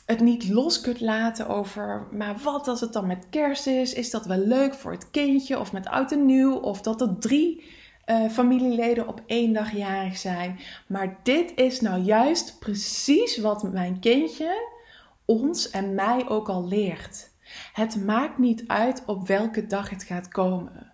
het 0.05 0.19
niet 0.19 0.49
los 0.49 0.81
kunt 0.81 1.01
laten 1.01 1.47
over, 1.47 2.07
maar 2.11 2.35
wat 2.43 2.67
als 2.67 2.81
het 2.81 2.93
dan 2.93 3.07
met 3.07 3.27
kerst 3.29 3.67
is? 3.67 3.93
Is 3.93 4.09
dat 4.09 4.25
wel 4.25 4.37
leuk 4.37 4.73
voor 4.73 4.91
het 4.91 5.11
kindje 5.11 5.59
of 5.59 5.71
met 5.71 5.87
oud 5.87 6.11
en 6.11 6.25
nieuw? 6.25 6.55
Of 6.55 6.81
dat 6.81 7.01
er 7.01 7.17
drie 7.19 7.63
uh, 8.05 8.29
familieleden 8.29 9.07
op 9.07 9.21
één 9.25 9.53
dag 9.53 9.71
jarig 9.71 10.17
zijn. 10.17 10.59
Maar 10.87 11.19
dit 11.23 11.51
is 11.55 11.81
nou 11.81 12.01
juist 12.01 12.59
precies 12.59 13.37
wat 13.37 13.71
mijn 13.71 13.99
kindje 13.99 14.71
ons 15.25 15.69
en 15.69 15.95
mij 15.95 16.29
ook 16.29 16.49
al 16.49 16.67
leert. 16.67 17.31
Het 17.73 18.05
maakt 18.05 18.37
niet 18.37 18.63
uit 18.67 19.03
op 19.05 19.27
welke 19.27 19.65
dag 19.65 19.89
het 19.89 20.03
gaat 20.03 20.27
komen. 20.27 20.91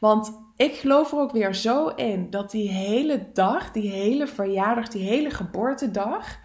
Want 0.00 0.32
ik 0.56 0.74
geloof 0.74 1.12
er 1.12 1.18
ook 1.18 1.32
weer 1.32 1.54
zo 1.54 1.88
in 1.88 2.30
dat 2.30 2.50
die 2.50 2.70
hele 2.70 3.26
dag, 3.32 3.72
die 3.72 3.90
hele 3.90 4.26
verjaardag, 4.26 4.88
die 4.88 5.02
hele 5.02 5.30
geboortedag, 5.30 6.38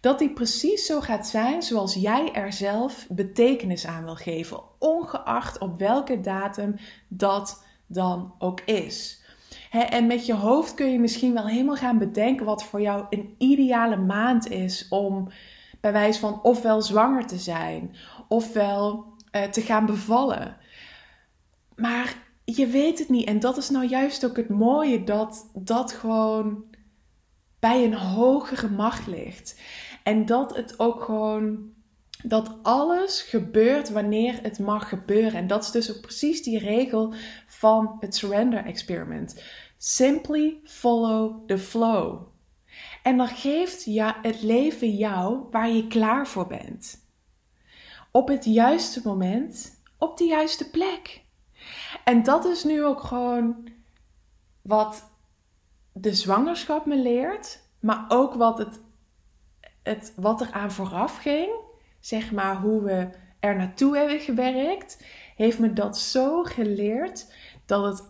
dat 0.00 0.18
die 0.18 0.32
precies 0.32 0.86
zo 0.86 1.00
gaat 1.00 1.28
zijn 1.28 1.62
zoals 1.62 1.94
jij 1.94 2.32
er 2.32 2.52
zelf 2.52 3.06
betekenis 3.08 3.86
aan 3.86 4.04
wil 4.04 4.14
geven, 4.14 4.60
ongeacht 4.78 5.58
op 5.58 5.78
welke 5.78 6.20
datum 6.20 6.76
dat 7.08 7.64
dan 7.86 8.34
ook 8.38 8.60
is. 8.60 9.21
En 9.80 10.06
met 10.06 10.26
je 10.26 10.34
hoofd 10.34 10.74
kun 10.74 10.92
je 10.92 10.98
misschien 10.98 11.34
wel 11.34 11.46
helemaal 11.46 11.76
gaan 11.76 11.98
bedenken 11.98 12.46
wat 12.46 12.64
voor 12.64 12.80
jou 12.80 13.06
een 13.10 13.34
ideale 13.38 13.96
maand 13.96 14.50
is 14.50 14.86
om 14.88 15.28
bij 15.80 15.92
wijze 15.92 16.20
van 16.20 16.42
ofwel 16.42 16.82
zwanger 16.82 17.26
te 17.26 17.38
zijn, 17.38 17.94
ofwel 18.28 19.04
uh, 19.32 19.42
te 19.42 19.60
gaan 19.60 19.86
bevallen. 19.86 20.56
Maar 21.76 22.16
je 22.44 22.66
weet 22.66 22.98
het 22.98 23.08
niet. 23.08 23.26
En 23.26 23.40
dat 23.40 23.56
is 23.56 23.70
nou 23.70 23.86
juist 23.86 24.24
ook 24.24 24.36
het 24.36 24.48
mooie 24.48 25.04
dat 25.04 25.50
dat 25.54 25.92
gewoon 25.92 26.64
bij 27.58 27.84
een 27.84 27.94
hogere 27.94 28.68
macht 28.68 29.06
ligt. 29.06 29.60
En 30.02 30.26
dat 30.26 30.56
het 30.56 30.78
ook 30.78 31.02
gewoon. 31.02 31.70
Dat 32.24 32.56
alles 32.62 33.22
gebeurt 33.22 33.90
wanneer 33.90 34.38
het 34.42 34.58
mag 34.58 34.88
gebeuren. 34.88 35.32
En 35.32 35.46
dat 35.46 35.64
is 35.64 35.70
dus 35.70 35.96
ook 35.96 36.00
precies 36.00 36.42
die 36.42 36.58
regel 36.58 37.14
van 37.46 37.96
het 38.00 38.14
surrender 38.14 38.64
experiment. 38.64 39.42
Simply 39.84 40.60
follow 40.64 41.46
the 41.46 41.58
flow. 41.58 42.22
En 43.02 43.16
dan 43.16 43.28
geeft 43.28 43.84
ja, 43.84 44.18
het 44.22 44.42
leven 44.42 44.90
jou 44.90 45.46
waar 45.50 45.68
je 45.68 45.86
klaar 45.86 46.26
voor 46.26 46.46
bent. 46.46 47.06
Op 48.10 48.28
het 48.28 48.44
juiste 48.44 49.00
moment, 49.04 49.82
op 49.98 50.18
de 50.18 50.24
juiste 50.24 50.70
plek. 50.70 51.24
En 52.04 52.22
dat 52.22 52.44
is 52.44 52.64
nu 52.64 52.84
ook 52.84 53.00
gewoon 53.00 53.68
wat 54.60 55.10
de 55.92 56.14
zwangerschap 56.14 56.86
me 56.86 56.96
leert, 56.96 57.60
maar 57.80 58.04
ook 58.08 58.34
wat 58.34 58.58
het 58.58 58.80
het, 59.82 60.12
wat 60.16 60.40
er 60.40 60.52
aan 60.52 60.72
vooraf 60.72 61.16
ging, 61.16 61.50
zeg 62.00 62.32
maar 62.32 62.56
hoe 62.56 62.82
we 62.82 63.08
er 63.40 63.56
naartoe 63.56 63.96
hebben 63.96 64.20
gewerkt, 64.20 65.04
heeft 65.36 65.58
me 65.58 65.72
dat 65.72 65.98
zo 65.98 66.42
geleerd 66.42 67.34
dat 67.66 67.84
het 67.84 68.08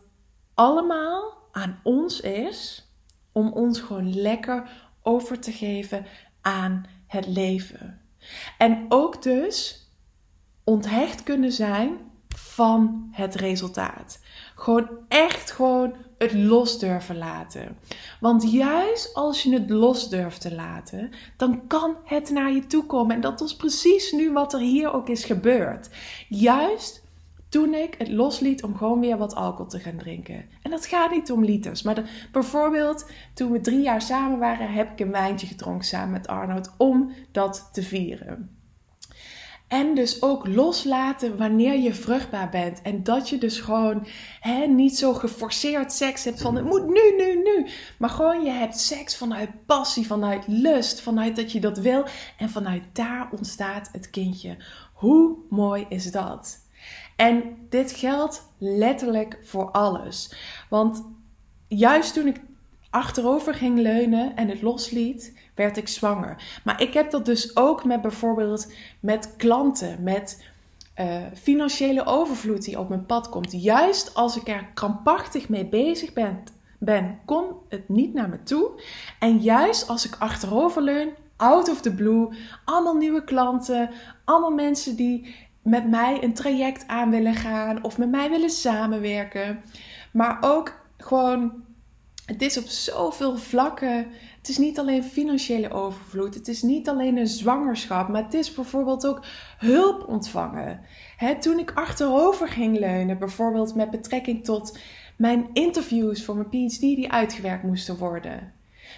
allemaal 0.54 1.41
aan 1.52 1.80
ons 1.82 2.20
is 2.20 2.88
om 3.32 3.52
ons 3.52 3.80
gewoon 3.80 4.14
lekker 4.14 4.70
over 5.02 5.40
te 5.40 5.52
geven 5.52 6.06
aan 6.40 6.86
het 7.06 7.26
leven. 7.26 8.00
En 8.58 8.86
ook 8.88 9.22
dus 9.22 9.86
onthecht 10.64 11.22
kunnen 11.22 11.52
zijn 11.52 11.98
van 12.36 13.08
het 13.10 13.34
resultaat. 13.34 14.20
Gewoon 14.54 14.88
echt 15.08 15.50
gewoon 15.50 15.94
het 16.18 16.32
los 16.32 16.78
durven 16.78 17.18
laten. 17.18 17.78
Want 18.20 18.52
juist 18.52 19.14
als 19.14 19.42
je 19.42 19.52
het 19.52 19.70
los 19.70 20.08
durft 20.08 20.40
te 20.40 20.54
laten, 20.54 21.10
dan 21.36 21.66
kan 21.66 21.96
het 22.04 22.30
naar 22.30 22.52
je 22.52 22.66
toe 22.66 22.86
komen. 22.86 23.14
En 23.14 23.20
dat 23.20 23.40
is 23.40 23.56
precies 23.56 24.12
nu 24.12 24.32
wat 24.32 24.52
er 24.52 24.60
hier 24.60 24.92
ook 24.92 25.08
is 25.08 25.24
gebeurd. 25.24 25.88
Juist 26.28 27.01
toen 27.52 27.74
ik 27.74 27.94
het 27.98 28.08
losliet 28.08 28.62
om 28.62 28.76
gewoon 28.76 29.00
weer 29.00 29.18
wat 29.18 29.34
alcohol 29.34 29.66
te 29.66 29.78
gaan 29.78 29.96
drinken. 29.96 30.44
En 30.62 30.70
dat 30.70 30.86
gaat 30.86 31.10
niet 31.10 31.32
om 31.32 31.44
liters. 31.44 31.82
Maar 31.82 32.28
bijvoorbeeld 32.32 33.10
toen 33.34 33.52
we 33.52 33.60
drie 33.60 33.82
jaar 33.82 34.02
samen 34.02 34.38
waren, 34.38 34.72
heb 34.72 34.92
ik 34.92 35.00
een 35.00 35.10
wijntje 35.10 35.46
gedronken 35.46 35.86
samen 35.86 36.10
met 36.10 36.26
Arnold 36.26 36.74
om 36.76 37.12
dat 37.32 37.68
te 37.72 37.82
vieren. 37.82 38.56
En 39.68 39.94
dus 39.94 40.22
ook 40.22 40.46
loslaten 40.46 41.38
wanneer 41.38 41.78
je 41.78 41.94
vruchtbaar 41.94 42.48
bent. 42.48 42.82
En 42.82 43.02
dat 43.02 43.28
je 43.28 43.38
dus 43.38 43.60
gewoon 43.60 44.06
hè, 44.40 44.66
niet 44.66 44.98
zo 44.98 45.14
geforceerd 45.14 45.92
seks 45.92 46.24
hebt 46.24 46.40
van 46.40 46.56
het 46.56 46.64
moet 46.64 46.86
nu, 46.86 47.14
nu, 47.16 47.42
nu. 47.42 47.66
Maar 47.98 48.10
gewoon 48.10 48.44
je 48.44 48.50
hebt 48.50 48.78
seks 48.78 49.16
vanuit 49.16 49.66
passie, 49.66 50.06
vanuit 50.06 50.44
lust, 50.46 51.00
vanuit 51.00 51.36
dat 51.36 51.52
je 51.52 51.60
dat 51.60 51.78
wil. 51.78 52.04
En 52.38 52.50
vanuit 52.50 52.82
daar 52.92 53.28
ontstaat 53.32 53.88
het 53.92 54.10
kindje. 54.10 54.56
Hoe 54.92 55.36
mooi 55.48 55.86
is 55.88 56.10
dat? 56.10 56.61
En 57.16 57.56
dit 57.68 57.92
geldt 57.92 58.48
letterlijk 58.58 59.38
voor 59.42 59.70
alles. 59.70 60.34
Want 60.68 61.04
juist 61.68 62.14
toen 62.14 62.26
ik 62.26 62.40
achterover 62.90 63.54
ging 63.54 63.78
leunen 63.78 64.36
en 64.36 64.48
het 64.48 64.62
losliet, 64.62 65.38
werd 65.54 65.76
ik 65.76 65.88
zwanger. 65.88 66.60
Maar 66.64 66.80
ik 66.82 66.92
heb 66.94 67.10
dat 67.10 67.24
dus 67.24 67.56
ook 67.56 67.84
met 67.84 68.00
bijvoorbeeld 68.00 68.72
met 69.00 69.34
klanten, 69.36 70.02
met 70.02 70.50
uh, 71.00 71.16
financiële 71.34 72.04
overvloed 72.04 72.64
die 72.64 72.78
op 72.78 72.88
mijn 72.88 73.06
pad 73.06 73.28
komt. 73.28 73.62
Juist 73.62 74.14
als 74.14 74.36
ik 74.36 74.48
er 74.48 74.66
krampachtig 74.74 75.48
mee 75.48 75.66
bezig 75.66 76.12
ben, 76.12 76.42
ben, 76.78 77.18
komt 77.24 77.54
het 77.68 77.88
niet 77.88 78.14
naar 78.14 78.28
me 78.28 78.42
toe. 78.42 78.70
En 79.18 79.38
juist 79.38 79.88
als 79.88 80.06
ik 80.06 80.16
achterover 80.18 80.82
leun, 80.82 81.10
out 81.36 81.68
of 81.68 81.80
the 81.80 81.94
blue, 81.94 82.28
allemaal 82.64 82.96
nieuwe 82.96 83.24
klanten, 83.24 83.90
allemaal 84.24 84.50
mensen 84.50 84.96
die 84.96 85.34
met 85.62 85.90
mij 85.90 86.22
een 86.22 86.34
traject 86.34 86.88
aan 86.88 87.10
willen 87.10 87.34
gaan 87.34 87.84
of 87.84 87.98
met 87.98 88.10
mij 88.10 88.30
willen 88.30 88.50
samenwerken. 88.50 89.62
Maar 90.12 90.38
ook 90.40 90.86
gewoon, 90.96 91.52
het 92.26 92.42
is 92.42 92.58
op 92.58 92.64
zoveel 92.64 93.36
vlakken. 93.36 94.06
Het 94.38 94.48
is 94.48 94.58
niet 94.58 94.78
alleen 94.78 95.04
financiële 95.04 95.70
overvloed, 95.70 96.34
het 96.34 96.48
is 96.48 96.62
niet 96.62 96.88
alleen 96.88 97.16
een 97.16 97.26
zwangerschap, 97.26 98.08
maar 98.08 98.22
het 98.22 98.34
is 98.34 98.54
bijvoorbeeld 98.54 99.06
ook 99.06 99.24
hulp 99.58 100.08
ontvangen. 100.08 100.80
toen 101.40 101.58
ik 101.58 101.72
achterover 101.74 102.48
ging 102.48 102.78
leunen, 102.78 103.18
bijvoorbeeld 103.18 103.74
met 103.74 103.90
betrekking 103.90 104.44
tot 104.44 104.78
mijn 105.16 105.48
interviews 105.52 106.24
voor 106.24 106.36
mijn 106.36 106.48
PhD 106.48 106.80
die 106.80 107.12
uitgewerkt 107.12 107.62
moesten 107.62 107.98
worden. 107.98 108.52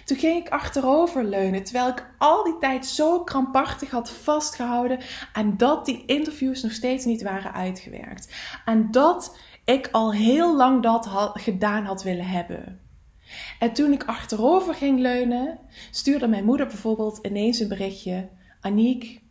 Toen 0.05 0.17
ging 0.17 0.45
ik 0.45 0.49
achterover 0.49 1.23
leunen, 1.23 1.63
terwijl 1.63 1.87
ik 1.87 2.05
al 2.17 2.43
die 2.43 2.57
tijd 2.57 2.85
zo 2.85 3.23
krampachtig 3.23 3.89
had 3.89 4.11
vastgehouden 4.11 4.99
aan 5.33 5.57
dat 5.57 5.85
die 5.85 6.03
interviews 6.05 6.63
nog 6.63 6.71
steeds 6.71 7.05
niet 7.05 7.21
waren 7.21 7.53
uitgewerkt. 7.53 8.35
En 8.65 8.91
dat 8.91 9.37
ik 9.63 9.89
al 9.91 10.13
heel 10.13 10.55
lang 10.55 10.83
dat 10.83 11.05
had, 11.05 11.39
gedaan 11.39 11.85
had 11.85 12.03
willen 12.03 12.27
hebben. 12.27 12.79
En 13.59 13.73
toen 13.73 13.91
ik 13.91 14.03
achterover 14.03 14.73
ging 14.73 14.99
leunen, 14.99 15.59
stuurde 15.91 16.27
mijn 16.27 16.45
moeder 16.45 16.67
bijvoorbeeld 16.67 17.19
ineens 17.21 17.59
een 17.59 17.67
berichtje: 17.67 18.29
Aniek, 18.61 19.21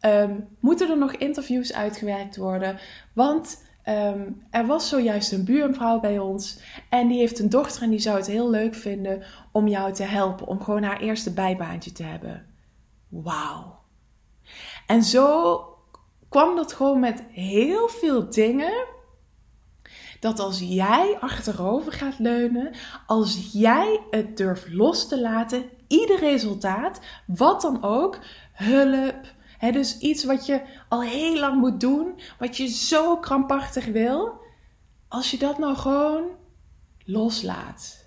um, 0.00 0.48
moeten 0.60 0.90
er 0.90 0.98
nog 0.98 1.12
interviews 1.12 1.72
uitgewerkt 1.72 2.36
worden? 2.36 2.78
Want 3.12 3.67
Ehm, 3.88 4.30
er 4.50 4.66
was 4.66 4.88
zojuist 4.88 5.32
een 5.32 5.44
buurvrouw 5.44 6.00
bij 6.00 6.18
ons 6.18 6.58
en 6.88 7.08
die 7.08 7.18
heeft 7.18 7.38
een 7.38 7.48
dochter 7.48 7.82
en 7.82 7.90
die 7.90 7.98
zou 7.98 8.16
het 8.16 8.26
heel 8.26 8.50
leuk 8.50 8.74
vinden 8.74 9.22
om 9.52 9.68
jou 9.68 9.92
te 9.92 10.02
helpen, 10.02 10.46
om 10.46 10.62
gewoon 10.62 10.82
haar 10.82 11.00
eerste 11.00 11.32
bijbaantje 11.32 11.92
te 11.92 12.02
hebben. 12.02 12.46
Wauw. 13.08 13.78
En 14.86 15.02
zo 15.02 15.60
kwam 16.28 16.56
dat 16.56 16.72
gewoon 16.72 17.00
met 17.00 17.22
heel 17.30 17.88
veel 17.88 18.30
dingen. 18.30 18.86
Dat 20.20 20.38
als 20.38 20.58
jij 20.58 21.16
achterover 21.20 21.92
gaat 21.92 22.18
leunen, 22.18 22.74
als 23.06 23.50
jij 23.52 24.00
het 24.10 24.36
durft 24.36 24.72
los 24.72 25.08
te 25.08 25.20
laten, 25.20 25.64
ieder 25.86 26.18
resultaat, 26.18 27.00
wat 27.26 27.60
dan 27.60 27.82
ook, 27.82 28.18
hulp, 28.52 29.36
dus 29.58 29.98
iets 29.98 30.24
wat 30.24 30.46
je 30.46 30.62
al 30.88 31.02
heel 31.02 31.38
lang 31.38 31.60
moet 31.60 31.80
doen, 31.80 32.20
wat 32.38 32.56
je 32.56 32.66
zo 32.66 33.16
krampachtig 33.16 33.86
wil, 33.86 34.40
als 35.08 35.30
je 35.30 35.38
dat 35.38 35.58
nou 35.58 35.76
gewoon 35.76 36.24
loslaat. 37.04 38.06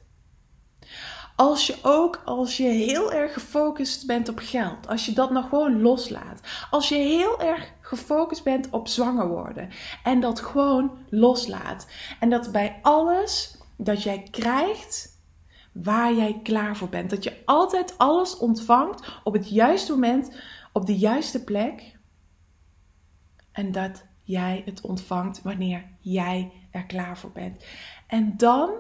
Als 1.36 1.68
je 1.68 1.76
ook, 1.82 2.22
als 2.26 2.58
je 2.58 2.64
heel 2.64 3.12
erg 3.12 3.34
gefocust 3.34 4.08
bent 4.08 4.30
op 4.30 4.40
geld, 4.40 4.88
als 4.88 5.06
je 5.06 5.14
dat 5.14 5.32
nou 5.32 5.46
gewoon 5.46 5.82
loslaat. 5.82 6.40
Als 6.70 6.90
je 6.90 6.96
heel 6.96 7.42
erg 7.42 7.72
gefocust 7.82 8.44
bent 8.44 8.70
op 8.70 8.88
zwanger 8.88 9.28
worden 9.28 9.70
en 10.04 10.20
dat 10.20 10.40
gewoon 10.40 10.92
loslaat. 11.10 11.88
En 12.20 12.30
dat 12.30 12.52
bij 12.52 12.80
alles 12.82 13.58
dat 13.76 14.04
jij 14.04 14.28
krijgt, 14.32 15.20
waar 15.72 16.14
jij 16.14 16.40
klaar 16.44 16.78
voor 16.78 16.90
bent. 16.90 17.10
Dat 17.10 17.24
je 17.24 17.42
altijd 17.46 17.98
alles 17.98 18.38
ontvangt 18.38 19.20
op 19.24 19.34
het 19.34 19.50
juiste 19.50 19.92
moment 19.92 20.36
op 20.72 20.86
de 20.86 20.98
juiste 20.98 21.44
plek 21.44 22.00
en 23.52 23.72
dat 23.72 24.06
jij 24.24 24.62
het 24.66 24.82
ontvangt 24.82 25.42
wanneer 25.42 25.86
jij 26.00 26.52
er 26.72 26.86
klaar 26.86 27.18
voor 27.18 27.32
bent. 27.32 27.66
En 28.08 28.38
dan, 28.38 28.72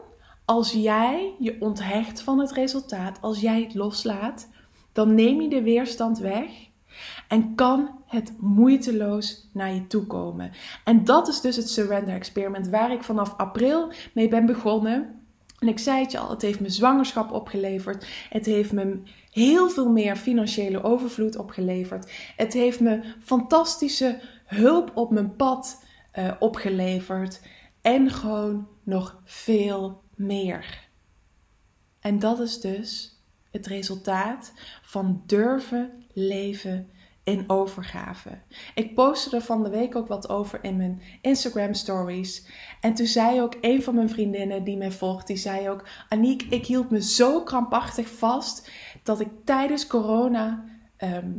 als 0.45 0.71
jij 0.71 1.35
je 1.39 1.57
onthecht 1.59 2.21
van 2.21 2.39
het 2.39 2.51
resultaat, 2.51 3.21
als 3.21 3.39
jij 3.39 3.61
het 3.61 3.73
loslaat, 3.73 4.49
dan 4.91 5.15
neem 5.15 5.41
je 5.41 5.49
de 5.49 5.61
weerstand 5.61 6.17
weg 6.17 6.69
en 7.27 7.55
kan 7.55 7.89
het 8.05 8.33
moeiteloos 8.39 9.49
naar 9.53 9.73
je 9.73 9.87
toe 9.87 10.05
komen. 10.05 10.51
En 10.83 11.03
dat 11.03 11.27
is 11.27 11.41
dus 11.41 11.55
het 11.55 11.69
Surrender 11.69 12.13
Experiment 12.13 12.67
waar 12.67 12.91
ik 12.91 13.03
vanaf 13.03 13.37
april 13.37 13.91
mee 14.13 14.27
ben 14.27 14.45
begonnen. 14.45 15.20
En 15.61 15.67
ik 15.67 15.79
zei 15.79 16.01
het 16.01 16.11
je 16.11 16.19
al, 16.19 16.29
het 16.29 16.41
heeft 16.41 16.59
me 16.59 16.69
zwangerschap 16.69 17.31
opgeleverd. 17.31 18.07
Het 18.29 18.45
heeft 18.45 18.71
me 18.71 19.01
heel 19.31 19.69
veel 19.69 19.89
meer 19.89 20.15
financiële 20.15 20.83
overvloed 20.83 21.37
opgeleverd. 21.37 22.11
Het 22.35 22.53
heeft 22.53 22.79
me 22.79 23.13
fantastische 23.23 24.21
hulp 24.45 24.91
op 24.97 25.11
mijn 25.11 25.35
pad 25.35 25.83
uh, 26.13 26.31
opgeleverd. 26.39 27.41
En 27.81 28.09
gewoon 28.09 28.67
nog 28.83 29.21
veel 29.23 30.01
meer. 30.15 30.87
En 31.99 32.19
dat 32.19 32.39
is 32.39 32.59
dus 32.59 33.19
het 33.51 33.67
resultaat 33.67 34.53
van 34.81 35.23
durven 35.25 36.05
leven 36.13 36.89
in 37.31 37.43
overgave. 37.47 38.29
Ik 38.75 38.95
postte 38.95 39.35
er 39.35 39.41
van 39.41 39.63
de 39.63 39.69
week 39.69 39.95
ook 39.95 40.07
wat 40.07 40.29
over 40.29 40.63
in 40.63 40.77
mijn 40.77 41.01
Instagram 41.21 41.73
stories. 41.73 42.47
En 42.81 42.93
toen 42.93 43.05
zei 43.05 43.41
ook 43.41 43.55
een 43.61 43.83
van 43.83 43.95
mijn 43.95 44.09
vriendinnen 44.09 44.63
die 44.63 44.77
mij 44.77 44.91
volgt, 44.91 45.27
die 45.27 45.37
zei 45.37 45.69
ook: 45.69 45.87
Aniek, 46.09 46.41
ik 46.41 46.65
hield 46.65 46.89
me 46.89 47.01
zo 47.01 47.43
krampachtig 47.43 48.09
vast 48.09 48.71
dat 49.03 49.19
ik 49.19 49.29
tijdens 49.45 49.87
corona 49.87 50.63
ehm, 50.97 51.31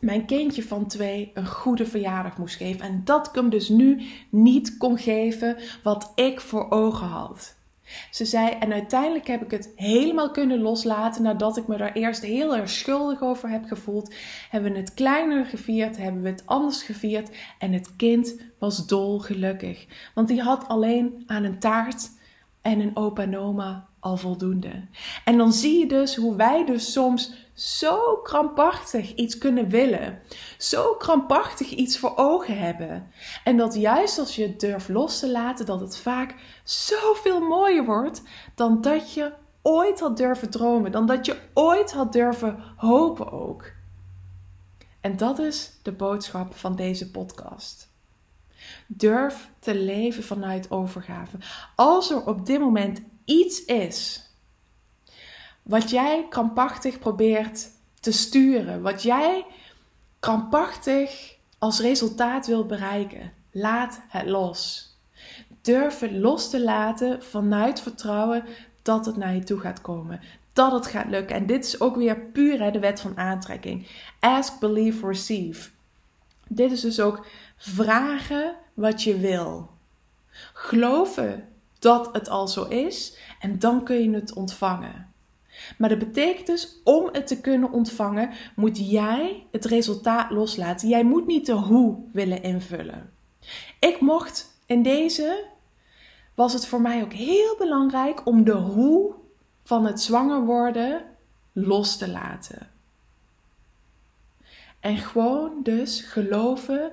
mijn 0.00 0.26
kindje 0.26 0.62
van 0.62 0.86
twee 0.86 1.30
een 1.34 1.46
goede 1.46 1.86
verjaardag 1.86 2.38
moest 2.38 2.56
geven. 2.56 2.80
En 2.80 3.00
dat 3.04 3.26
ik 3.26 3.34
hem 3.34 3.50
dus 3.50 3.68
nu 3.68 4.02
niet 4.30 4.76
kon 4.76 4.98
geven 4.98 5.56
wat 5.82 6.12
ik 6.14 6.40
voor 6.40 6.70
ogen 6.70 7.06
had. 7.06 7.57
Ze 8.10 8.24
zei, 8.24 8.50
en 8.50 8.72
uiteindelijk 8.72 9.26
heb 9.26 9.42
ik 9.42 9.50
het 9.50 9.72
helemaal 9.76 10.30
kunnen 10.30 10.60
loslaten 10.60 11.22
nadat 11.22 11.56
ik 11.56 11.66
me 11.66 11.76
daar 11.76 11.92
eerst 11.92 12.22
heel 12.22 12.56
erg 12.56 12.70
schuldig 12.70 13.22
over 13.22 13.48
heb 13.48 13.64
gevoeld. 13.64 14.14
Hebben 14.50 14.72
we 14.72 14.78
het 14.78 14.94
kleiner 14.94 15.44
gevierd, 15.44 15.96
hebben 15.96 16.22
we 16.22 16.28
het 16.28 16.46
anders 16.46 16.82
gevierd 16.82 17.36
en 17.58 17.72
het 17.72 17.96
kind 17.96 18.40
was 18.58 18.86
dolgelukkig. 18.86 19.86
Want 20.14 20.28
die 20.28 20.42
had 20.42 20.68
alleen 20.68 21.22
aan 21.26 21.44
een 21.44 21.58
taart 21.58 22.10
en 22.62 22.80
een 22.80 22.96
opa 22.96 23.22
en 23.22 23.87
al 24.00 24.16
voldoende. 24.16 24.84
En 25.24 25.36
dan 25.36 25.52
zie 25.52 25.78
je 25.78 25.86
dus 25.86 26.16
hoe 26.16 26.36
wij 26.36 26.64
dus 26.64 26.92
soms 26.92 27.32
zo 27.54 28.16
krampachtig 28.16 29.14
iets 29.14 29.38
kunnen 29.38 29.68
willen. 29.68 30.20
Zo 30.58 30.94
krampachtig 30.94 31.70
iets 31.70 31.98
voor 31.98 32.12
ogen 32.16 32.58
hebben. 32.58 33.10
En 33.44 33.56
dat 33.56 33.74
juist 33.74 34.18
als 34.18 34.36
je 34.36 34.42
het 34.42 34.60
durft 34.60 34.88
los 34.88 35.18
te 35.18 35.30
laten, 35.30 35.66
dat 35.66 35.80
het 35.80 35.98
vaak 35.98 36.34
zoveel 36.64 37.40
mooier 37.40 37.84
wordt 37.84 38.22
dan 38.54 38.80
dat 38.80 39.12
je 39.12 39.32
ooit 39.62 40.00
had 40.00 40.16
durven 40.16 40.50
dromen. 40.50 40.92
Dan 40.92 41.06
dat 41.06 41.26
je 41.26 41.38
ooit 41.54 41.92
had 41.92 42.12
durven 42.12 42.62
hopen 42.76 43.32
ook. 43.32 43.70
En 45.00 45.16
dat 45.16 45.38
is 45.38 45.72
de 45.82 45.92
boodschap 45.92 46.54
van 46.54 46.76
deze 46.76 47.10
podcast. 47.10 47.90
Durf 48.86 49.50
te 49.58 49.74
leven 49.74 50.22
vanuit 50.22 50.70
overgave. 50.70 51.36
Als 51.74 52.10
er 52.10 52.26
op 52.26 52.46
dit 52.46 52.60
moment 52.60 53.00
iets 53.28 53.64
is 53.64 54.26
wat 55.62 55.90
jij 55.90 56.26
krampachtig 56.28 56.98
probeert 56.98 57.70
te 58.00 58.12
sturen, 58.12 58.82
wat 58.82 59.02
jij 59.02 59.46
krampachtig 60.20 61.36
als 61.58 61.80
resultaat 61.80 62.46
wilt 62.46 62.66
bereiken, 62.66 63.32
laat 63.50 64.00
het 64.08 64.26
los. 64.26 64.86
Durf 65.60 65.98
het 66.00 66.12
los 66.12 66.50
te 66.50 66.62
laten 66.62 67.22
vanuit 67.22 67.80
vertrouwen 67.80 68.44
dat 68.82 69.06
het 69.06 69.16
naar 69.16 69.34
je 69.34 69.44
toe 69.44 69.60
gaat 69.60 69.80
komen. 69.80 70.20
Dat 70.52 70.72
het 70.72 70.86
gaat 70.86 71.08
lukken. 71.08 71.36
En 71.36 71.46
dit 71.46 71.64
is 71.64 71.80
ook 71.80 71.96
weer 71.96 72.20
puur 72.20 72.62
hè, 72.62 72.70
de 72.70 72.78
wet 72.78 73.00
van 73.00 73.18
aantrekking. 73.18 73.86
Ask, 74.20 74.58
believe, 74.58 75.06
receive. 75.06 75.70
Dit 76.46 76.72
is 76.72 76.80
dus 76.80 77.00
ook 77.00 77.26
vragen 77.56 78.54
wat 78.74 79.02
je 79.02 79.18
wil. 79.18 79.70
Geloven 80.52 81.48
dat 81.78 82.08
het 82.12 82.28
al 82.28 82.48
zo 82.48 82.64
is 82.64 83.18
en 83.40 83.58
dan 83.58 83.84
kun 83.84 84.02
je 84.02 84.14
het 84.14 84.32
ontvangen. 84.32 85.12
Maar 85.78 85.88
dat 85.88 85.98
betekent 85.98 86.46
dus, 86.46 86.80
om 86.84 87.08
het 87.12 87.26
te 87.26 87.40
kunnen 87.40 87.70
ontvangen, 87.72 88.30
moet 88.56 88.90
jij 88.90 89.46
het 89.50 89.64
resultaat 89.64 90.30
loslaten. 90.30 90.88
Jij 90.88 91.04
moet 91.04 91.26
niet 91.26 91.46
de 91.46 91.52
hoe 91.52 91.98
willen 92.12 92.42
invullen. 92.42 93.12
Ik 93.78 94.00
mocht 94.00 94.60
in 94.66 94.82
deze, 94.82 95.44
was 96.34 96.52
het 96.52 96.66
voor 96.66 96.80
mij 96.80 97.02
ook 97.02 97.12
heel 97.12 97.54
belangrijk 97.58 98.26
om 98.26 98.44
de 98.44 98.52
hoe 98.52 99.14
van 99.64 99.86
het 99.86 100.00
zwanger 100.00 100.44
worden 100.44 101.02
los 101.52 101.96
te 101.96 102.08
laten. 102.08 102.70
En 104.80 104.96
gewoon 104.96 105.62
dus 105.62 106.00
geloven 106.00 106.92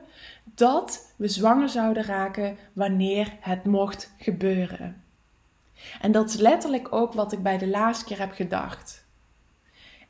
dat 0.55 1.13
we 1.15 1.27
zwanger 1.27 1.69
zouden 1.69 2.03
raken 2.03 2.57
wanneer 2.73 3.33
het 3.39 3.63
mocht 3.63 4.13
gebeuren. 4.17 5.03
En 6.01 6.11
dat 6.11 6.29
is 6.29 6.35
letterlijk 6.35 6.93
ook 6.93 7.13
wat 7.13 7.31
ik 7.31 7.43
bij 7.43 7.57
de 7.57 7.67
laatste 7.67 8.05
keer 8.05 8.19
heb 8.19 8.31
gedacht. 8.31 9.05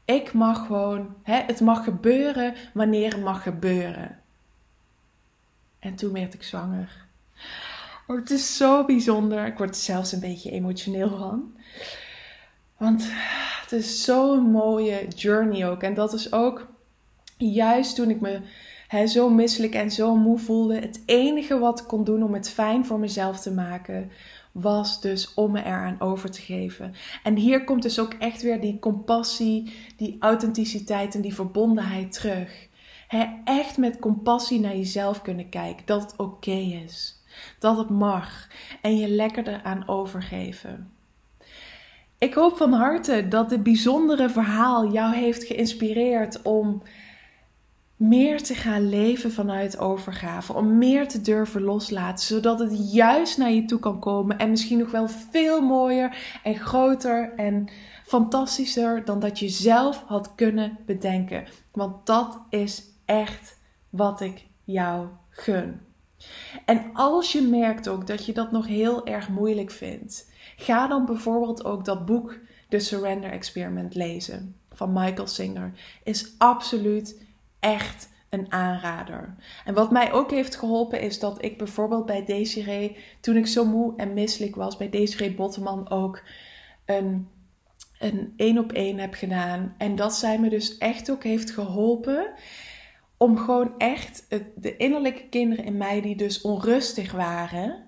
Ik 0.05 0.33
mag 0.33 0.65
gewoon, 0.65 1.15
hè, 1.23 1.41
het 1.41 1.59
mag 1.59 1.83
gebeuren 1.83 2.53
wanneer 2.73 3.11
het 3.11 3.23
mag 3.23 3.43
gebeuren. 3.43 4.19
En 5.79 5.95
toen 5.95 6.13
werd 6.13 6.33
ik 6.33 6.43
zwanger. 6.43 7.05
Oh, 8.07 8.15
het 8.15 8.29
is 8.29 8.57
zo 8.57 8.85
bijzonder. 8.85 9.45
Ik 9.45 9.57
word 9.57 9.77
zelfs 9.77 10.11
een 10.11 10.19
beetje 10.19 10.51
emotioneel 10.51 11.17
van. 11.17 11.55
Want 12.77 13.07
het 13.61 13.71
is 13.71 14.03
zo'n 14.03 14.51
mooie 14.51 15.07
journey 15.07 15.69
ook. 15.69 15.83
En 15.83 15.93
dat 15.93 16.13
is 16.13 16.31
ook 16.31 16.67
juist 17.37 17.95
toen 17.95 18.09
ik 18.09 18.21
me 18.21 18.41
hè, 18.87 19.07
zo 19.07 19.29
misselijk 19.29 19.73
en 19.73 19.91
zo 19.91 20.15
moe 20.15 20.39
voelde. 20.39 20.79
Het 20.79 21.03
enige 21.05 21.59
wat 21.59 21.79
ik 21.79 21.87
kon 21.87 22.03
doen 22.03 22.23
om 22.23 22.33
het 22.33 22.49
fijn 22.49 22.85
voor 22.85 22.99
mezelf 22.99 23.39
te 23.39 23.51
maken, 23.51 24.11
was 24.51 25.01
dus 25.01 25.33
om 25.33 25.51
me 25.51 25.63
eraan 25.63 25.99
over 25.99 26.31
te 26.31 26.41
geven. 26.41 26.93
En 27.23 27.35
hier 27.35 27.63
komt 27.63 27.81
dus 27.81 27.99
ook 27.99 28.13
echt 28.13 28.41
weer 28.41 28.61
die 28.61 28.79
compassie, 28.79 29.73
die 29.97 30.17
authenticiteit 30.19 31.15
en 31.15 31.21
die 31.21 31.33
verbondenheid 31.33 32.11
terug. 32.11 32.67
He, 33.07 33.25
echt 33.43 33.77
met 33.77 33.99
compassie 33.99 34.59
naar 34.59 34.75
jezelf 34.75 35.21
kunnen 35.21 35.49
kijken. 35.49 35.85
Dat 35.85 36.01
het 36.01 36.15
oké 36.17 36.51
is. 36.85 37.23
Dat 37.59 37.77
het 37.77 37.89
mag. 37.89 38.47
En 38.81 38.97
je 38.97 39.09
lekker 39.09 39.47
eraan 39.47 39.87
overgeven. 39.87 40.91
Ik 42.17 42.33
hoop 42.33 42.57
van 42.57 42.73
harte 42.73 43.27
dat 43.27 43.49
dit 43.49 43.63
bijzondere 43.63 44.29
verhaal 44.29 44.91
jou 44.91 45.15
heeft 45.15 45.43
geïnspireerd 45.43 46.41
om 46.41 46.81
meer 47.95 48.43
te 48.43 48.55
gaan 48.55 48.89
leven 48.89 49.31
vanuit 49.31 49.77
overgave. 49.77 50.53
Om 50.53 50.77
meer 50.77 51.07
te 51.07 51.21
durven 51.21 51.61
loslaten. 51.61 52.25
Zodat 52.25 52.59
het 52.59 52.93
juist 52.93 53.37
naar 53.37 53.51
je 53.51 53.65
toe 53.65 53.79
kan 53.79 53.99
komen. 53.99 54.37
En 54.37 54.49
misschien 54.49 54.77
nog 54.77 54.91
wel 54.91 55.07
veel 55.07 55.61
mooier 55.61 56.39
en 56.43 56.55
groter 56.55 57.33
en 57.35 57.69
fantastischer 58.05 59.05
dan 59.05 59.19
dat 59.19 59.39
je 59.39 59.49
zelf 59.49 60.03
had 60.05 60.35
kunnen 60.35 60.77
bedenken. 60.85 61.47
Want 61.71 62.05
dat 62.05 62.41
is 62.49 62.83
echt 63.05 63.59
wat 63.89 64.21
ik 64.21 64.45
jou 64.63 65.07
gun. 65.29 65.81
En 66.65 66.89
als 66.93 67.31
je 67.31 67.41
merkt 67.41 67.87
ook 67.87 68.07
dat 68.07 68.25
je 68.25 68.33
dat 68.33 68.51
nog 68.51 68.67
heel 68.67 69.05
erg 69.05 69.29
moeilijk 69.29 69.71
vindt, 69.71 70.31
ga 70.57 70.87
dan 70.87 71.05
bijvoorbeeld 71.05 71.65
ook 71.65 71.85
dat 71.85 72.05
boek 72.05 72.37
The 72.69 72.79
Surrender 72.79 73.31
Experiment 73.31 73.95
lezen 73.95 74.55
van 74.71 74.93
Michael 74.93 75.27
Singer. 75.27 75.71
Is 76.03 76.33
absoluut 76.37 77.24
echt 77.65 78.09
een 78.29 78.51
aanrader. 78.51 79.35
En 79.65 79.73
wat 79.73 79.91
mij 79.91 80.11
ook 80.11 80.31
heeft 80.31 80.55
geholpen 80.55 81.01
is 81.01 81.19
dat 81.19 81.43
ik 81.43 81.57
bijvoorbeeld 81.57 82.05
bij 82.05 82.25
Desiree, 82.25 82.97
toen 83.19 83.37
ik 83.37 83.47
zo 83.47 83.65
moe 83.65 83.93
en 83.97 84.13
misselijk 84.13 84.55
was, 84.55 84.77
bij 84.77 84.89
Desiree 84.89 85.33
Botteman 85.33 85.89
ook 85.89 86.21
een 86.85 87.27
een 87.99 88.33
één 88.37 88.57
op 88.57 88.71
één 88.71 88.97
heb 88.97 89.13
gedaan. 89.13 89.75
En 89.77 89.95
dat 89.95 90.13
zij 90.15 90.39
me 90.39 90.49
dus 90.49 90.77
echt 90.77 91.11
ook 91.11 91.23
heeft 91.23 91.51
geholpen 91.51 92.33
om 93.17 93.37
gewoon 93.37 93.73
echt 93.77 94.27
de 94.55 94.77
innerlijke 94.77 95.29
kinderen 95.29 95.65
in 95.65 95.77
mij 95.77 96.01
die 96.01 96.15
dus 96.15 96.41
onrustig 96.41 97.11
waren, 97.11 97.87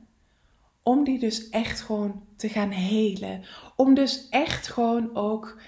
om 0.84 1.04
die 1.04 1.20
dus 1.20 1.50
echt 1.50 1.82
gewoon 1.82 2.24
te 2.36 2.50
gaan 2.50 2.70
helen. 2.70 3.44
Om 3.76 3.94
dus 3.94 4.30
echt 4.30 4.68
gewoon 4.68 5.16
ook 5.16 5.62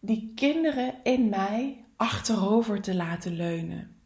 die 0.00 0.32
kinderen 0.34 0.94
in 1.02 1.28
mij 1.28 1.83
achterover 1.96 2.80
te 2.80 2.94
laten 2.94 3.36
leunen. 3.36 3.96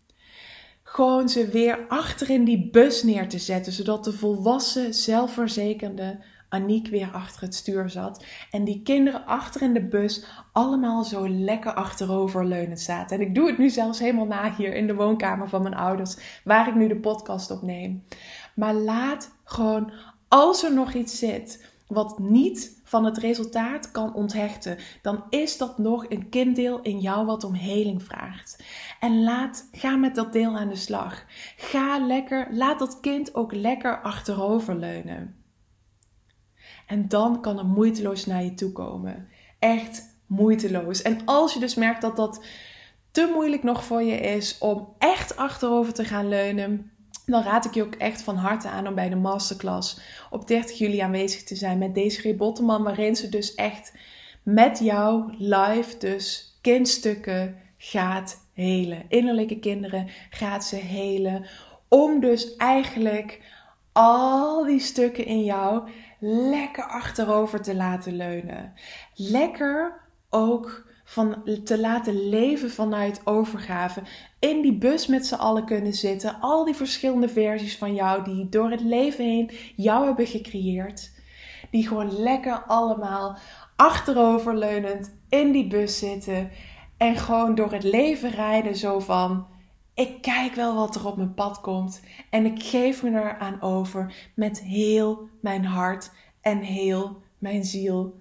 Gewoon 0.83 1.29
ze 1.29 1.49
weer 1.49 1.87
achter 1.89 2.31
in 2.31 2.45
die 2.45 2.71
bus 2.71 3.03
neer 3.03 3.29
te 3.29 3.39
zetten, 3.39 3.73
zodat 3.73 4.05
de 4.05 4.13
volwassen, 4.13 4.95
zelfverzekerde 4.95 6.19
Aniek 6.49 6.89
weer 6.89 7.11
achter 7.13 7.43
het 7.43 7.55
stuur 7.55 7.91
zat. 7.91 8.25
En 8.51 8.65
die 8.65 8.83
kinderen 8.83 9.27
achter 9.27 9.63
in 9.63 9.75
de 9.75 9.85
bus 9.85 10.25
allemaal 10.53 11.05
zo 11.05 11.29
lekker 11.29 11.75
achteroverleunend 11.75 12.81
zaten. 12.81 13.17
En 13.17 13.27
ik 13.27 13.35
doe 13.35 13.47
het 13.47 13.59
nu 13.59 13.69
zelfs 13.69 13.99
helemaal 13.99 14.27
na 14.27 14.55
hier 14.55 14.75
in 14.75 14.87
de 14.87 14.95
woonkamer 14.95 15.49
van 15.49 15.63
mijn 15.63 15.75
ouders, 15.75 16.41
waar 16.45 16.69
ik 16.69 16.75
nu 16.75 16.89
de 16.89 17.01
podcast 17.01 17.51
opneem. 17.51 18.05
Maar 18.55 18.75
laat 18.75 19.31
gewoon, 19.45 19.93
als 20.29 20.65
er 20.65 20.75
nog 20.75 20.93
iets 20.93 21.19
zit 21.19 21.65
wat 21.89 22.19
niet 22.19 22.81
van 22.85 23.05
het 23.05 23.19
resultaat 23.19 23.91
kan 23.91 24.15
onthechten, 24.15 24.79
dan 25.03 25.25
is 25.31 25.57
dat 25.57 25.79
nog 25.79 26.07
een 26.09 26.29
kinddeel 26.29 26.81
in 26.83 26.99
jou 26.99 27.27
wat 27.27 27.45
om 27.45 27.55
heling 27.55 28.03
vraagt. 28.03 28.65
En 29.01 29.23
laat, 29.23 29.69
ga 29.73 29.97
met 29.97 30.15
dat 30.15 30.33
deel 30.33 30.57
aan 30.57 30.69
de 30.69 30.77
slag. 30.77 31.25
Ga 31.57 32.07
lekker, 32.07 32.49
laat 32.51 32.79
dat 32.79 33.01
kind 33.01 33.35
ook 33.35 33.53
lekker 33.55 34.03
achteroverleunen. 34.03 35.37
En 36.87 37.09
dan 37.09 37.41
kan 37.41 37.59
er 37.59 37.67
moeiteloos 37.67 38.27
naar 38.27 38.45
je 38.45 38.55
toe 38.55 38.73
komen. 38.73 39.29
Echt 39.59 40.21
moeiteloos. 40.27 41.03
En 41.03 41.25
als 41.25 41.55
je 41.55 41.61
dus 41.61 41.75
merkt 41.75 42.01
dat 42.01 42.17
dat 42.17 42.45
te 43.11 43.31
moeilijk 43.35 43.63
nog 43.63 43.85
voor 43.85 44.03
je 44.03 44.17
is 44.17 44.59
om 44.59 44.95
echt 44.99 45.37
achterover 45.37 45.93
te 45.93 46.05
gaan 46.05 46.29
leunen, 46.29 46.93
dan 47.33 47.43
raad 47.43 47.65
ik 47.65 47.75
je 47.75 47.83
ook 47.83 47.95
echt 47.95 48.23
van 48.23 48.37
harte 48.37 48.69
aan 48.69 48.87
om 48.87 48.95
bij 48.95 49.09
de 49.09 49.17
masterclass 49.17 50.01
op 50.31 50.47
30 50.47 50.79
juli 50.79 50.99
aanwezig 50.99 51.43
te 51.43 51.57
zijn 51.57 51.79
met 51.79 51.95
Desiree 51.95 52.35
Botteman, 52.35 52.83
waarin 52.83 53.17
ze 53.17 53.29
dus 53.29 53.55
echt 53.55 53.93
met 54.43 54.79
jou 54.79 55.35
live 55.39 55.99
dus 55.99 56.59
kindstukken 56.61 57.57
gaat 57.77 58.47
helen. 58.53 59.05
Innerlijke 59.09 59.59
kinderen 59.59 60.09
gaat 60.31 60.65
ze 60.65 60.77
helen. 60.77 61.47
Om 61.89 62.21
dus 62.21 62.57
eigenlijk 62.57 63.41
al 63.93 64.65
die 64.65 64.81
stukken 64.81 65.25
in 65.25 65.45
jou 65.45 65.89
lekker 66.21 66.85
achterover 66.85 67.63
te 67.63 67.75
laten 67.75 68.17
leunen. 68.17 68.73
Lekker 69.15 70.01
ook 70.31 70.87
van 71.11 71.43
te 71.65 71.81
laten 71.81 72.29
leven 72.29 72.71
vanuit 72.71 73.21
overgave. 73.25 74.03
In 74.39 74.63
die 74.63 74.79
bus 74.79 75.07
met 75.07 75.27
z'n 75.27 75.35
allen 75.35 75.65
kunnen 75.65 75.93
zitten. 75.93 76.41
Al 76.41 76.65
die 76.65 76.75
verschillende 76.75 77.29
versies 77.29 77.77
van 77.77 77.95
jou 77.95 78.25
die 78.25 78.49
door 78.49 78.71
het 78.71 78.81
leven 78.81 79.25
heen 79.25 79.51
jou 79.77 80.07
hebben 80.07 80.27
gecreëerd. 80.27 81.11
Die 81.71 81.89
gewoon 81.89 82.21
lekker 82.21 82.63
allemaal 82.63 83.39
achteroverleunend 83.77 85.15
in 85.29 85.53
die 85.53 85.67
bus 85.67 85.99
zitten. 85.99 86.51
En 86.97 87.17
gewoon 87.17 87.55
door 87.55 87.73
het 87.73 87.85
leven 87.85 88.31
rijden 88.31 88.77
zo 88.77 88.99
van 88.99 89.47
ik 89.95 90.23
kijk 90.23 90.55
wel 90.55 90.75
wat 90.75 90.95
er 90.95 91.07
op 91.07 91.17
mijn 91.17 91.35
pad 91.35 91.61
komt 91.61 92.03
en 92.31 92.47
ik 92.47 92.63
geef 92.63 93.03
me 93.03 93.11
eraan 93.11 93.63
over 93.63 94.31
met 94.35 94.61
heel 94.61 95.29
mijn 95.41 95.65
hart 95.65 96.11
en 96.41 96.59
heel 96.59 97.23
mijn 97.39 97.65
ziel. 97.65 98.21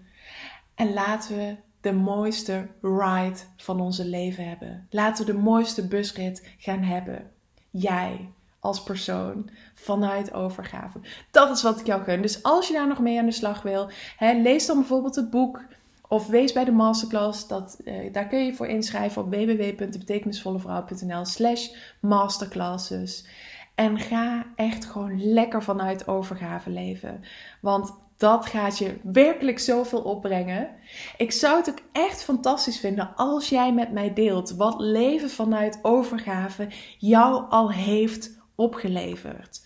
En 0.76 0.94
laten 0.94 1.38
we 1.38 1.66
de 1.88 1.94
mooiste 1.94 2.68
ride 2.82 3.38
van 3.58 3.82
onze 3.82 4.06
leven 4.06 4.48
hebben. 4.48 4.88
Laten 4.90 5.26
we 5.26 5.32
de 5.32 5.38
mooiste 5.38 5.88
busrit 5.88 6.56
gaan 6.58 6.84
hebben. 6.84 7.32
Jij 7.70 8.30
als 8.60 8.84
persoon 8.84 9.50
vanuit 9.74 10.34
overgave. 10.34 11.00
Dat 11.32 11.56
is 11.56 11.64
wat 11.64 11.80
ik 11.80 11.86
jou 11.86 12.04
gun. 12.04 12.22
Dus 12.22 12.44
als 12.44 12.68
je 12.68 12.74
daar 12.74 12.88
nog 12.88 13.00
mee 13.00 13.20
aan 13.20 13.26
de 13.26 13.32
slag 13.32 13.62
wil, 13.62 13.90
hè, 14.18 14.34
lees 14.34 14.66
dan 14.66 14.78
bijvoorbeeld 14.78 15.16
het 15.16 15.30
boek 15.30 15.66
of 16.08 16.28
wees 16.28 16.54
bij 16.54 16.66
de 16.66 16.72
masterclass. 16.72 17.48
Dat, 17.48 17.80
uh, 17.86 18.14
daar 18.14 18.28
kun 18.28 18.46
je 18.46 18.54
voor 18.54 18.68
inschrijven 18.68 19.22
op 19.22 19.30
www.betekenisvollevrouw.nl 19.30 21.26
slash 21.26 21.68
masterclasses. 22.00 23.28
En 23.76 24.00
ga 24.00 24.46
echt 24.56 24.86
gewoon 24.86 25.34
lekker 25.34 25.64
vanuit 25.64 26.08
overgave 26.08 26.70
leven. 26.70 27.24
Want 27.62 27.94
dat 28.18 28.46
gaat 28.46 28.78
je 28.78 28.98
werkelijk 29.04 29.60
zoveel 29.60 30.02
opbrengen. 30.02 30.70
Ik 31.18 31.32
zou 31.32 31.58
het 31.58 31.70
ook 31.70 31.82
echt 31.92 32.24
fantastisch 32.24 32.80
vinden 32.80 33.16
als 33.16 33.50
jij 33.50 33.74
met 33.74 33.92
mij 33.92 34.14
deelt 34.14 34.56
wat 34.56 34.80
leven 34.80 35.30
vanuit 35.30 35.80
overgave 35.82 36.68
jou 36.98 37.50
al 37.50 37.72
heeft 37.72 38.40
opgeleverd. 38.56 39.66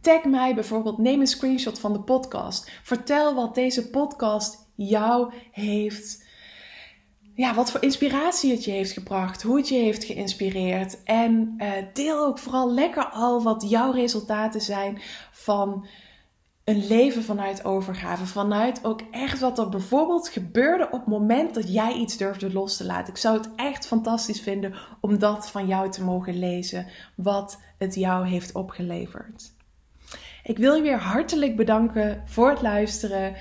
Tag 0.00 0.24
mij 0.24 0.54
bijvoorbeeld, 0.54 0.98
neem 0.98 1.20
een 1.20 1.26
screenshot 1.26 1.78
van 1.78 1.92
de 1.92 2.00
podcast. 2.00 2.70
Vertel 2.82 3.34
wat 3.34 3.54
deze 3.54 3.90
podcast 3.90 4.70
jou 4.74 5.32
heeft. 5.50 6.24
Ja, 7.34 7.54
wat 7.54 7.70
voor 7.70 7.82
inspiratie 7.82 8.50
het 8.50 8.64
je 8.64 8.70
heeft 8.70 8.92
gebracht, 8.92 9.42
hoe 9.42 9.56
het 9.56 9.68
je 9.68 9.78
heeft 9.78 10.04
geïnspireerd. 10.04 11.02
En 11.02 11.54
uh, 11.58 11.72
deel 11.92 12.24
ook 12.26 12.38
vooral 12.38 12.72
lekker 12.72 13.04
al 13.04 13.42
wat 13.42 13.68
jouw 13.68 13.92
resultaten 13.92 14.60
zijn 14.60 15.00
van 15.32 15.86
een 16.64 16.86
leven 16.86 17.22
vanuit 17.22 17.64
overgave. 17.64 18.26
Vanuit 18.26 18.84
ook 18.84 19.00
echt 19.10 19.40
wat 19.40 19.58
er 19.58 19.68
bijvoorbeeld 19.68 20.28
gebeurde 20.28 20.84
op 20.84 20.92
het 21.00 21.06
moment 21.06 21.54
dat 21.54 21.72
jij 21.72 21.92
iets 21.92 22.16
durfde 22.16 22.52
los 22.52 22.76
te 22.76 22.84
laten. 22.84 23.12
Ik 23.12 23.18
zou 23.18 23.36
het 23.36 23.48
echt 23.56 23.86
fantastisch 23.86 24.40
vinden 24.40 24.74
om 25.00 25.18
dat 25.18 25.50
van 25.50 25.66
jou 25.66 25.90
te 25.90 26.04
mogen 26.04 26.38
lezen, 26.38 26.86
wat 27.14 27.60
het 27.78 27.94
jou 27.94 28.26
heeft 28.26 28.52
opgeleverd. 28.52 29.52
Ik 30.44 30.58
wil 30.58 30.74
je 30.74 30.82
weer 30.82 30.98
hartelijk 30.98 31.56
bedanken 31.56 32.22
voor 32.26 32.50
het 32.50 32.62
luisteren. 32.62 33.34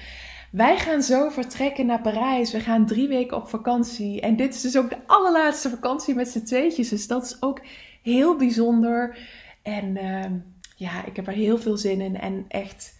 Wij 0.51 0.77
gaan 0.77 1.01
zo 1.01 1.29
vertrekken 1.29 1.85
naar 1.85 2.01
Parijs. 2.01 2.51
We 2.51 2.59
gaan 2.59 2.85
drie 2.85 3.07
weken 3.07 3.37
op 3.37 3.49
vakantie. 3.49 4.21
En 4.21 4.35
dit 4.35 4.53
is 4.53 4.61
dus 4.61 4.77
ook 4.77 4.89
de 4.89 4.97
allerlaatste 5.05 5.69
vakantie 5.69 6.15
met 6.15 6.27
z'n 6.27 6.43
tweetjes. 6.43 6.89
Dus 6.89 7.07
dat 7.07 7.23
is 7.23 7.37
ook 7.39 7.61
heel 8.01 8.35
bijzonder. 8.35 9.17
En 9.61 9.97
ehm, 9.97 10.33
ja, 10.75 11.05
ik 11.05 11.15
heb 11.15 11.27
er 11.27 11.33
heel 11.33 11.57
veel 11.57 11.77
zin 11.77 12.01
in. 12.01 12.19
En 12.19 12.45
echt, 12.47 12.99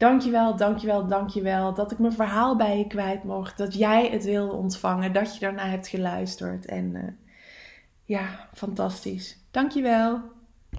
dankjewel, 0.00 0.56
dankjewel, 0.56 1.06
dankjewel 1.06 1.74
dat 1.74 1.92
ik 1.92 1.98
mijn 1.98 2.12
verhaal 2.12 2.56
bij 2.56 2.78
je 2.78 2.86
kwijt 2.86 3.24
mocht. 3.24 3.58
Dat 3.58 3.74
jij 3.74 4.08
het 4.08 4.24
wilde 4.24 4.52
ontvangen. 4.52 5.12
Dat 5.12 5.34
je 5.34 5.40
daarna 5.40 5.66
hebt 5.68 5.88
geluisterd. 5.88 6.66
En 6.66 6.94
uh, 6.94 7.02
ja, 8.04 8.48
fantastisch. 8.52 9.38
Dankjewel. 9.50 10.20